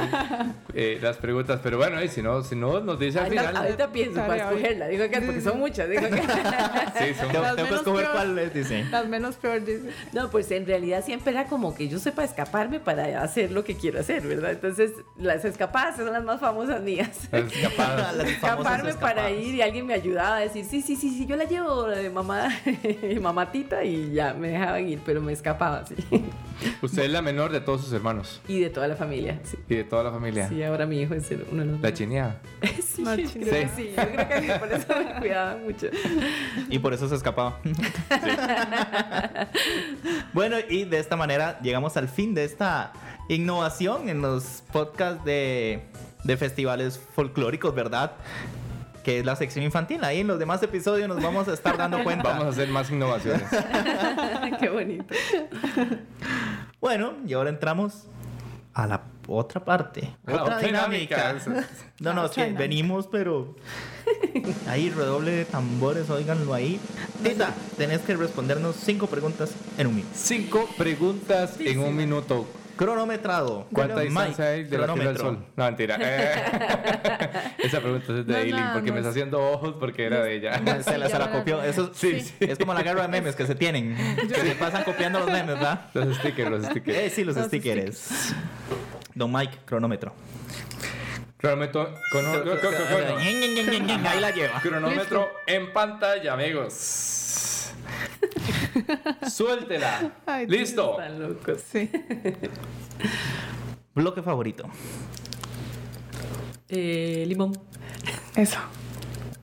[0.73, 3.63] eh, las preguntas, pero bueno, y si no, si no nos dice al Ahorita, final.
[3.65, 4.87] ahorita pienso para escogerla.
[4.87, 5.89] Digo que porque son muchas.
[5.89, 6.21] Digo que...
[6.21, 8.85] Sí, son- Tengo, Las tengo que menos escoger cuál es, dice.
[8.91, 9.89] Las menos peor, dice.
[10.13, 13.68] No, pues en realidad siempre era como que yo sepa escaparme para hacer lo que
[13.75, 14.51] quiero hacer, ¿verdad?
[14.51, 17.27] Entonces, las escapadas son las más famosas mías.
[17.31, 18.15] las escapadas.
[18.15, 21.25] Las famosas Escaparme para ir y alguien me ayudaba a decir, sí, sí, sí, sí,
[21.25, 22.49] yo la llevo de mamá,
[23.21, 25.95] mamatita y ya me dejaban ir, pero me escapaba, sí.
[26.81, 29.57] Usted es la menor de todos sus hermanos Y de toda la familia, sí.
[29.69, 30.49] y de toda la familia.
[30.49, 32.41] Sí, ahora mi hijo es el- uno de los La chineada.
[32.89, 33.93] Sí, La creo que sí.
[33.95, 35.87] Yo creo que por eso me cuidaban mucho.
[36.69, 37.59] Y por eso se escapaba.
[40.33, 42.91] bueno, y de esta manera llegamos al fin de esta
[43.29, 45.83] innovación en los podcasts de,
[46.23, 48.11] de festivales folclóricos, ¿verdad?
[49.03, 50.03] Que es la sección infantil.
[50.03, 52.29] Ahí en los demás episodios nos vamos a estar dando cuenta.
[52.29, 53.47] Vamos a hacer más innovaciones.
[54.59, 55.15] Qué bonito.
[56.81, 58.07] Bueno, y ahora entramos
[58.73, 60.15] a la otra parte.
[60.25, 61.33] A la otra otra dinámica.
[61.33, 61.67] dinámica.
[61.99, 62.59] No, no, es que otra dinámica.
[62.59, 63.55] venimos, pero.
[64.67, 66.79] Ahí, redoble de tambores, óiganlo ahí.
[67.23, 70.13] Tita, tenés que respondernos cinco preguntas en un minuto.
[70.15, 72.47] Cinco preguntas en un minuto.
[72.79, 73.67] Cronometrado.
[73.73, 75.25] ¿Cuánta distancia hay de la Tierra al cronómetro.
[75.25, 75.45] Sol?
[75.57, 75.97] No, mentira.
[76.01, 80.23] Eh, Esa pregunta es de No, Eileen nada porque me está haciendo ojos porque era
[80.23, 80.61] de ella.
[80.83, 81.61] Se la, se la copió.
[81.61, 82.45] Eso Sí, sí, sí.
[82.49, 83.97] Es como la guerra de memes que se tienen.
[84.29, 85.87] Que se pasan copiando los memes, ¿verdad?
[85.93, 86.97] Los stickers, los stickers.
[86.97, 88.33] Eh, sí, los, Los stickers.
[89.13, 90.13] Don Mike, cronómetro.
[91.37, 94.59] Cronómetro, cono- co- co- co- Ahí la lleva.
[94.61, 97.08] cronómetro en pantalla, amigos.
[99.29, 100.11] Suéltela.
[100.25, 100.47] Ay.
[100.47, 100.99] Listo.
[100.99, 101.61] Están locos.
[101.61, 101.89] Sí.
[103.95, 104.63] Bloque favorito.
[106.67, 107.57] Eh, limón.
[108.35, 108.59] Eso.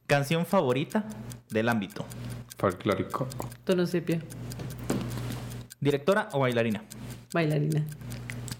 [0.06, 1.04] Canción favorita
[1.50, 2.06] del ámbito.
[2.56, 3.26] Folclórico.
[3.64, 4.20] Tono sepia.
[5.80, 6.82] Directora o bailarina.
[7.32, 7.84] Bailarina.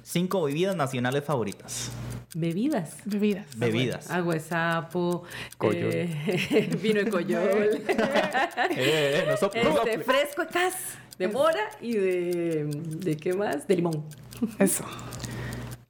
[0.03, 1.91] Cinco bebidas nacionales favoritas.
[2.39, 2.99] Bebidas.
[3.07, 3.47] Bebidas.
[3.57, 4.11] Bebidas.
[4.11, 5.25] Agua de sapo.
[5.57, 5.91] Coyol.
[5.91, 7.81] eh, vino de coyol.
[8.77, 10.05] Eh, eh, no soplo, no este, soplo.
[10.05, 10.75] fresco de cas.
[11.19, 12.65] De mora y de.
[12.67, 13.67] ¿De qué más?
[13.67, 14.05] De limón.
[14.59, 14.85] Eso.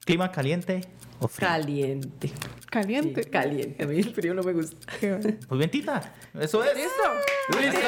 [0.05, 0.83] Clima caliente
[1.19, 1.49] o frío.
[1.49, 2.31] Caliente.
[2.71, 3.25] Caliente.
[3.25, 3.83] Sí, caliente.
[3.83, 4.77] A mí el frío no me gusta.
[5.01, 5.39] Qué bueno.
[5.49, 6.15] Pues bien, Tita.
[6.39, 6.77] Eso es.
[6.77, 7.61] ¿Listo?
[7.61, 7.81] ¡Listo!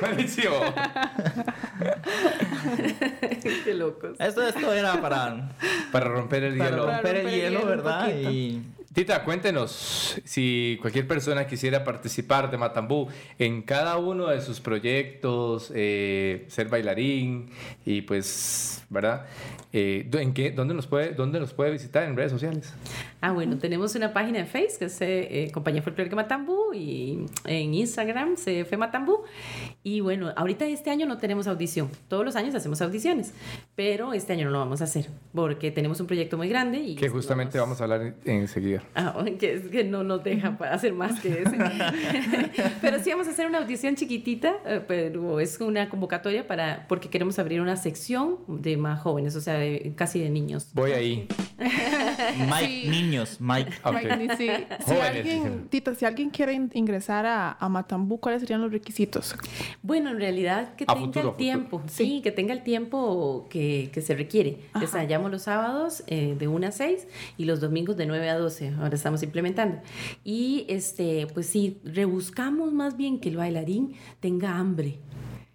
[0.00, 0.54] Buenísimo.
[3.64, 4.16] qué locos.
[4.18, 5.50] Esto, esto era para,
[5.92, 6.86] Para romper el para hielo.
[6.86, 8.18] romper Para el romper el hielo, hielo un ¿verdad?
[8.18, 8.62] Y
[8.96, 15.70] Tita, cuéntenos si cualquier persona quisiera participar de Matambú en cada uno de sus proyectos,
[15.74, 17.50] eh, ser bailarín
[17.84, 19.26] y pues, ¿verdad?
[19.74, 22.72] Eh, ¿en qué, dónde, nos puede, ¿Dónde nos puede visitar en redes sociales?
[23.28, 27.26] Ah, bueno, tenemos una página en Facebook que es eh, eh, Compañía Folclórica Matambú y
[27.44, 29.24] en Instagram CF Matambú.
[29.82, 31.90] Y bueno, ahorita este año no tenemos audición.
[32.06, 33.34] Todos los años hacemos audiciones,
[33.74, 36.94] pero este año no lo vamos a hacer porque tenemos un proyecto muy grande y
[36.94, 38.84] Que justamente vamos a hablar en- enseguida.
[38.94, 41.56] Ah, que, es que no nos deja para hacer más que ese.
[42.80, 47.08] pero sí vamos a hacer una audición chiquitita, eh, pero es una convocatoria para porque
[47.08, 50.68] queremos abrir una sección de más jóvenes, o sea, de- casi de niños.
[50.74, 51.26] Voy ahí.
[51.58, 52.88] Mike, Sí.
[53.16, 53.70] Niños, Mike.
[53.84, 53.94] Ok.
[53.94, 54.48] Mike, ni si,
[55.00, 59.34] alguien, si alguien quiere in- ingresar a, a Matambú, ¿cuáles serían los requisitos?
[59.82, 61.36] Bueno, en realidad que A tenga futuro, el futuro.
[61.36, 62.04] tiempo, sí.
[62.06, 62.20] Sí.
[62.22, 64.58] que tenga el tiempo que, que se requiere.
[64.72, 64.84] Ajá.
[64.84, 67.06] Ensayamos los sábados eh, de 1 a 6
[67.36, 68.74] y los domingos de 9 a 12.
[68.78, 69.78] Ahora estamos implementando.
[70.24, 74.98] Y este, pues sí, rebuscamos más bien que el bailarín tenga hambre.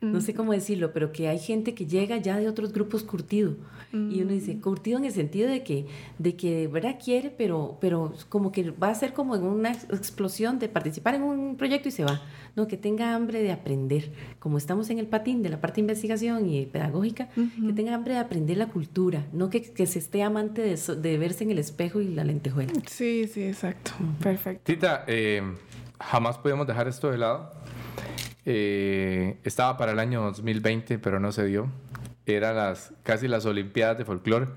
[0.02, 3.56] No sé cómo decirlo, pero que hay gente que llega ya de otros grupos curtido.
[3.94, 5.86] Y uno dice, curtido en el sentido de que,
[6.18, 9.72] de que de verdad quiere, pero, pero como que va a ser como en una
[9.72, 12.22] ex- explosión de participar en un proyecto y se va.
[12.56, 14.12] No, que tenga hambre de aprender.
[14.40, 18.14] Como estamos en el patín de la parte de investigación y pedagógica, que tenga hambre
[18.14, 19.26] de aprender la cultura.
[19.34, 22.24] No que, que se esté amante de, so- de verse en el espejo y la
[22.24, 22.72] lentejuela.
[22.88, 23.92] Sí, sí, exacto.
[24.22, 24.64] Perfecto.
[24.66, 25.42] Tita, eh,
[26.00, 27.52] jamás podemos dejar esto de lado.
[28.46, 31.68] eh, estaba para el año 2020, pero no se dio.
[32.26, 34.48] Era las, casi las Olimpiadas de Folclore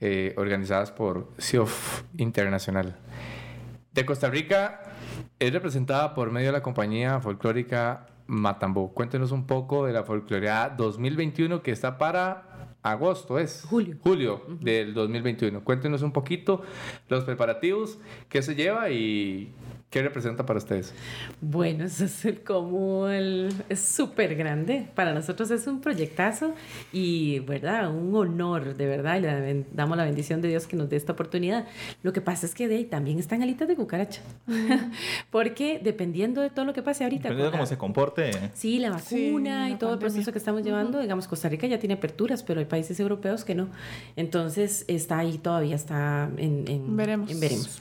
[0.00, 2.96] eh, organizadas por CIOF Internacional.
[3.92, 4.82] De Costa Rica
[5.38, 8.94] es representada por medio de la compañía folclórica Matambo.
[8.94, 13.64] Cuéntenos un poco de la folcloreada 2021 que está para agosto, ¿es?
[13.68, 13.96] Julio.
[14.00, 15.64] Julio del 2021.
[15.64, 16.62] Cuéntenos un poquito
[17.08, 19.52] los preparativos, qué se lleva y
[19.90, 20.94] ¿Qué representa para ustedes?
[21.40, 24.86] Bueno, eso es el, como el, es súper grande.
[24.94, 26.54] Para nosotros es un proyectazo
[26.92, 27.90] y, ¿verdad?
[27.92, 29.16] Un honor, de verdad.
[29.18, 31.66] Y le damos la bendición de Dios que nos dé esta oportunidad.
[32.04, 34.22] Lo que pasa es que de ahí también están alitas de cucaracha.
[35.30, 37.24] Porque dependiendo de todo lo que pase ahorita.
[37.24, 38.30] Dependiendo de cómo se comporte.
[38.54, 39.98] Sí, la vacuna Sí, y la todo el pandemia.
[39.98, 41.00] proceso que estamos llevando.
[41.00, 43.68] Digamos, Costa Rica ya tiene aperturas, pero hay países europeos que no.
[44.14, 47.28] Entonces está ahí todavía, está en, en Veremos.
[47.28, 47.80] en veremos.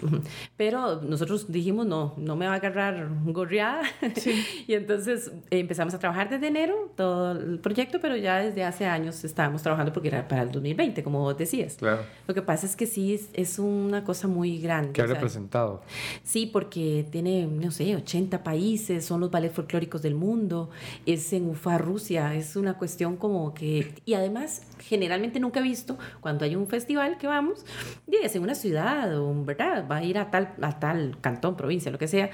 [0.57, 3.83] Pero nosotros dijimos, no, no me va a agarrar gorreada.
[4.67, 8.85] y entonces eh, empezamos a trabajar desde enero todo el proyecto, pero ya desde hace
[8.85, 11.75] años estábamos trabajando porque era para el 2020, como vos decías.
[11.75, 12.01] Claro.
[12.27, 14.93] Lo que pasa es que sí, es, es una cosa muy grande.
[14.93, 15.81] ¿Qué ha o sea, representado?
[16.23, 20.69] Sí, porque tiene, no sé, 80 países, son los ballets folclóricos del mundo,
[21.05, 23.93] es en Ufa, Rusia, es una cuestión como que...
[24.05, 27.65] Y además, generalmente nunca he visto, cuando hay un festival que vamos,
[28.07, 29.85] y es en una ciudad, o, ¿verdad?
[29.89, 32.29] Va a ir a tal, a tal cantón, provincia, lo que sea,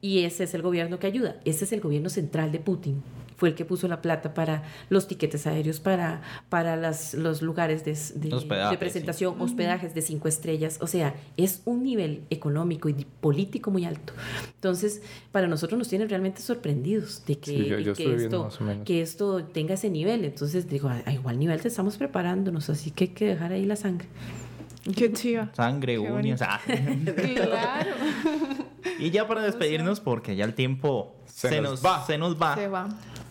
[0.00, 1.36] y ese es el gobierno que ayuda.
[1.44, 3.02] Ese es el gobierno central de Putin.
[3.36, 7.84] Fue el que puso la plata para los tiquetes aéreos, para, para las, los lugares
[7.84, 7.92] de,
[8.28, 10.78] de, Hospedaje, de presentación, hospedajes de cinco estrellas.
[10.82, 14.12] O sea, es un nivel económico y político muy alto.
[14.56, 18.48] Entonces, para nosotros nos tiene realmente sorprendidos de que, Sí, yo- yo que esto,
[18.84, 20.24] que esto tenga ese nivel.
[20.24, 23.64] Entonces, digo, a, a igual nivel te estamos preparándonos, así que hay que dejar ahí
[23.64, 24.08] la sangre.
[24.96, 25.50] Qué chiva.
[25.54, 26.40] Sangre, Qué uñas.
[26.42, 26.60] ah.
[27.16, 27.90] Claro.
[28.98, 32.06] y ya para despedirnos, porque ya el tiempo Se se, nos nos, va.
[32.06, 32.54] se nos va.
[32.54, 32.88] Se va.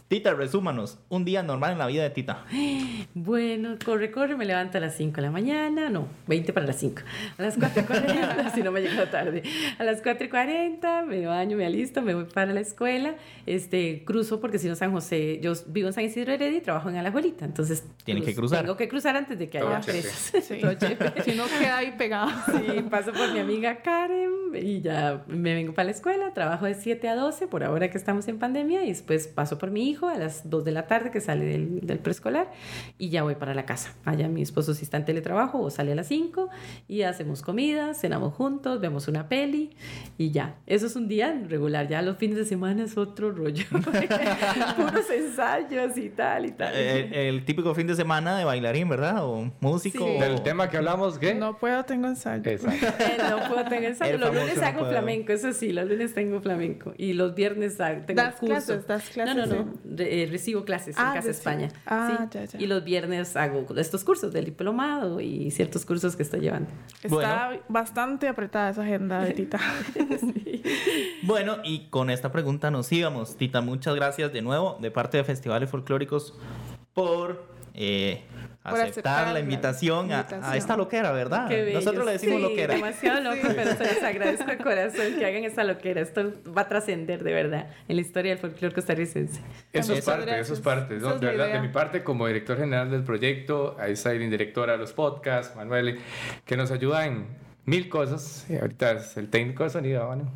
[0.07, 0.99] Tita, resúmanos.
[1.09, 2.45] Un día normal en la vida de Tita.
[3.13, 6.77] Bueno, corre, corre, me levanto a las 5 de la mañana, no, 20 para las
[6.77, 7.01] 5.
[7.37, 9.43] A las 4.40, si no me llegó tarde.
[9.79, 14.59] A las 4.40 me baño, me alisto, me voy para la escuela, este, cruzo porque
[14.59, 17.83] si no San José, yo vivo en San Isidro Heredia y trabajo en Alajuelita, entonces...
[18.05, 18.61] Tiene que cruz- cruzar.
[18.61, 20.31] Tengo que cruzar antes de que Todo haya presas.
[20.45, 20.59] Sí.
[20.77, 21.13] Chepe.
[21.23, 22.29] Si no queda ahí pegado.
[22.45, 26.75] Sí, paso por mi amiga Karen y ya me vengo para la escuela, trabajo de
[26.75, 29.96] 7 a 12 por ahora que estamos en pandemia y después paso por mi hijo
[30.05, 32.51] a las 2 de la tarde que sale del, del preescolar
[32.99, 33.95] y ya voy para la casa.
[34.05, 36.49] Allá mi esposo si está en teletrabajo o sale a las 5
[36.87, 39.71] y hacemos comida, cenamos juntos, vemos una peli
[40.19, 40.57] y ya.
[40.67, 43.63] Eso es un día regular, ya los fines de semana es otro rollo.
[43.71, 46.75] Puros ensayos y tal y tal.
[46.75, 49.25] El, el típico fin de semana de bailarín, ¿verdad?
[49.25, 50.05] O músico.
[50.05, 50.15] Sí.
[50.17, 51.33] o- Del tema que hablamos, ¿qué?
[51.35, 52.43] No puedo, tengo ensayo.
[52.49, 52.85] Exacto.
[52.99, 54.15] Eh, no puedo tener ensayo.
[54.15, 54.91] El Los lunes no hago puedo.
[54.91, 56.93] flamenco, eso sí, los lunes tengo flamenco.
[56.97, 58.45] Y los viernes hago- tengo Das curso.
[58.53, 59.73] clases, das clases, No, no, no.
[59.95, 61.29] Re- eh, recibo clases en Ah, Casa.
[61.29, 61.69] España.
[61.85, 62.37] Ah, sí.
[62.39, 62.59] ya, ya.
[62.61, 66.69] Y los viernes hago estos cursos del diplomado y ciertos cursos que estoy llevando.
[67.03, 69.59] Está bastante apretada esa agenda de Tita.
[71.23, 73.37] Bueno, y con esta pregunta nos íbamos.
[73.37, 76.33] Tita, muchas gracias de nuevo de parte de Festivales Folclóricos
[76.93, 77.45] por,
[77.77, 78.21] eh,
[78.63, 81.47] aceptar, aceptar la la invitación, a- A, esta loquera, ¿verdad?
[81.47, 81.79] Qué bello.
[81.79, 82.73] Nosotros le decimos Sí, loquera.
[82.73, 86.01] demasiado loco, pero se les agradezco de corazón que hagan esta loquera.
[86.01, 89.39] Esto va a trascender de verdad en la historia del folclore costarricense.
[89.71, 90.47] Eso es parte, gracias.
[90.47, 90.95] eso es parte.
[90.95, 90.99] ¿no?
[91.07, 94.29] Esa es de verdad, de mi parte, como director general del proyecto, ahí está el
[94.29, 95.99] directora de los podcasts, Manuel,
[96.43, 97.27] que nos ayuda en
[97.67, 98.47] mil cosas.
[98.49, 100.31] Y ahorita es el técnico de sonido, bueno.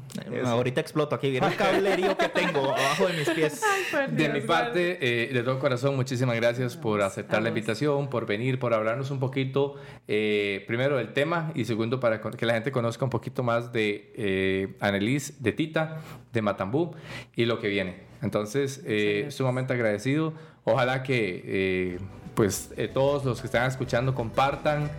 [0.46, 1.32] Ahorita exploto aquí.
[1.32, 3.62] Viene el cablerío que tengo abajo de mis pies.
[4.12, 8.60] De mi parte, eh, de todo corazón, muchísimas gracias por aceptar la invitación, por venir,
[8.60, 9.76] por hablarnos un poquito,
[10.08, 14.12] eh, primero del tema y segundo para que la gente conozca un poquito más de
[14.16, 16.02] eh, Annelies, de Tita,
[16.34, 16.96] de Matambú
[17.36, 18.12] y lo que viene.
[18.22, 20.34] Entonces, eh, sumamente agradecido.
[20.64, 22.00] Ojalá que eh,
[22.36, 24.90] pues eh, todos los que están escuchando compartan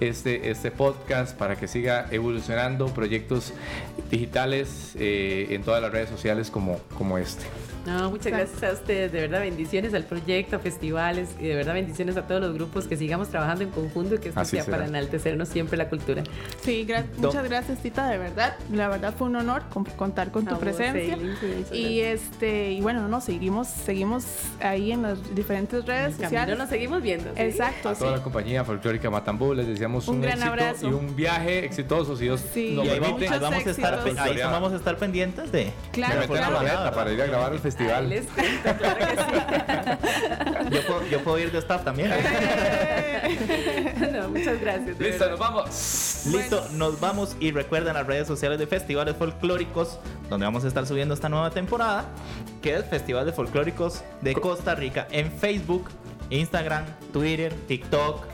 [0.00, 3.52] este, este podcast para que siga evolucionando proyectos
[4.10, 7.44] digitales eh, en todas las redes sociales como, como este.
[7.86, 11.74] No, muchas gracias a ustedes, de verdad bendiciones al proyecto, a festivales y de verdad
[11.74, 14.64] bendiciones a todos los grupos que sigamos trabajando en conjunto y que esto Así sea
[14.64, 14.76] será.
[14.76, 16.22] para enaltecernos siempre la cultura.
[16.62, 18.54] Sí, gra- muchas gracias, Tita, de verdad.
[18.72, 21.14] La verdad fue un honor con- contar con tu A vos, presencia.
[21.14, 24.24] Eileen, sí, muchas Y este, y bueno, no, seguimos, seguimos
[24.60, 26.56] ahí en las diferentes redes sociales.
[26.56, 27.30] nos seguimos viendo.
[27.34, 27.42] ¿sí?
[27.42, 27.88] Exacto.
[27.88, 28.16] A toda sí.
[28.18, 30.88] la compañía folclórica Matambú les deseamos un, Un gran éxito abrazo.
[30.88, 32.74] y un viaje exitoso si Dios Sí.
[32.76, 33.28] nos vamos, permite.
[33.28, 35.72] ahí vamos a estar, ahí vamos a estar pendientes de.
[35.90, 38.08] Claro, de para ir a grabar el Ahí festival.
[38.08, 40.74] les cuento, claro que sí.
[40.74, 42.10] Yo puedo, yo puedo ir de staff también.
[44.12, 44.98] No, muchas gracias.
[44.98, 45.30] Listo, verdad.
[45.30, 46.26] nos vamos.
[46.26, 49.98] Listo, nos vamos y recuerden las redes sociales de Festivales Folclóricos,
[50.28, 52.04] donde vamos a estar subiendo esta nueva temporada,
[52.60, 55.88] que es Festival de Folclóricos de Costa Rica, en Facebook,
[56.30, 58.24] Instagram, Twitter, TikTok.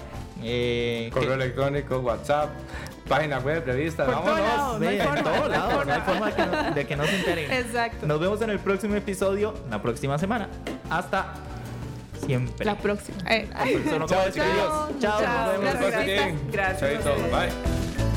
[0.43, 2.51] Eh, Correo que- electrónico, WhatsApp,
[3.09, 4.05] página web, revista.
[4.05, 4.80] Por todos Vámonos.
[4.80, 6.26] no hay Sí, en forma, todos no lados, no hay forma.
[6.26, 7.51] de que no, de que no se enteren.
[7.53, 8.07] Exacto.
[8.07, 10.49] Nos vemos en el próximo episodio, la próxima semana.
[10.91, 11.34] Hasta
[12.24, 12.64] siempre.
[12.66, 13.18] La próxima.
[13.30, 13.49] Eh,
[13.84, 15.01] Eso no Chao, chiquillos.
[15.01, 15.53] Chao, Chao.
[15.53, 15.91] nos vemos.
[15.91, 16.34] Gracias.
[16.53, 17.30] Gracias ustedes.
[17.32, 18.08] Bye.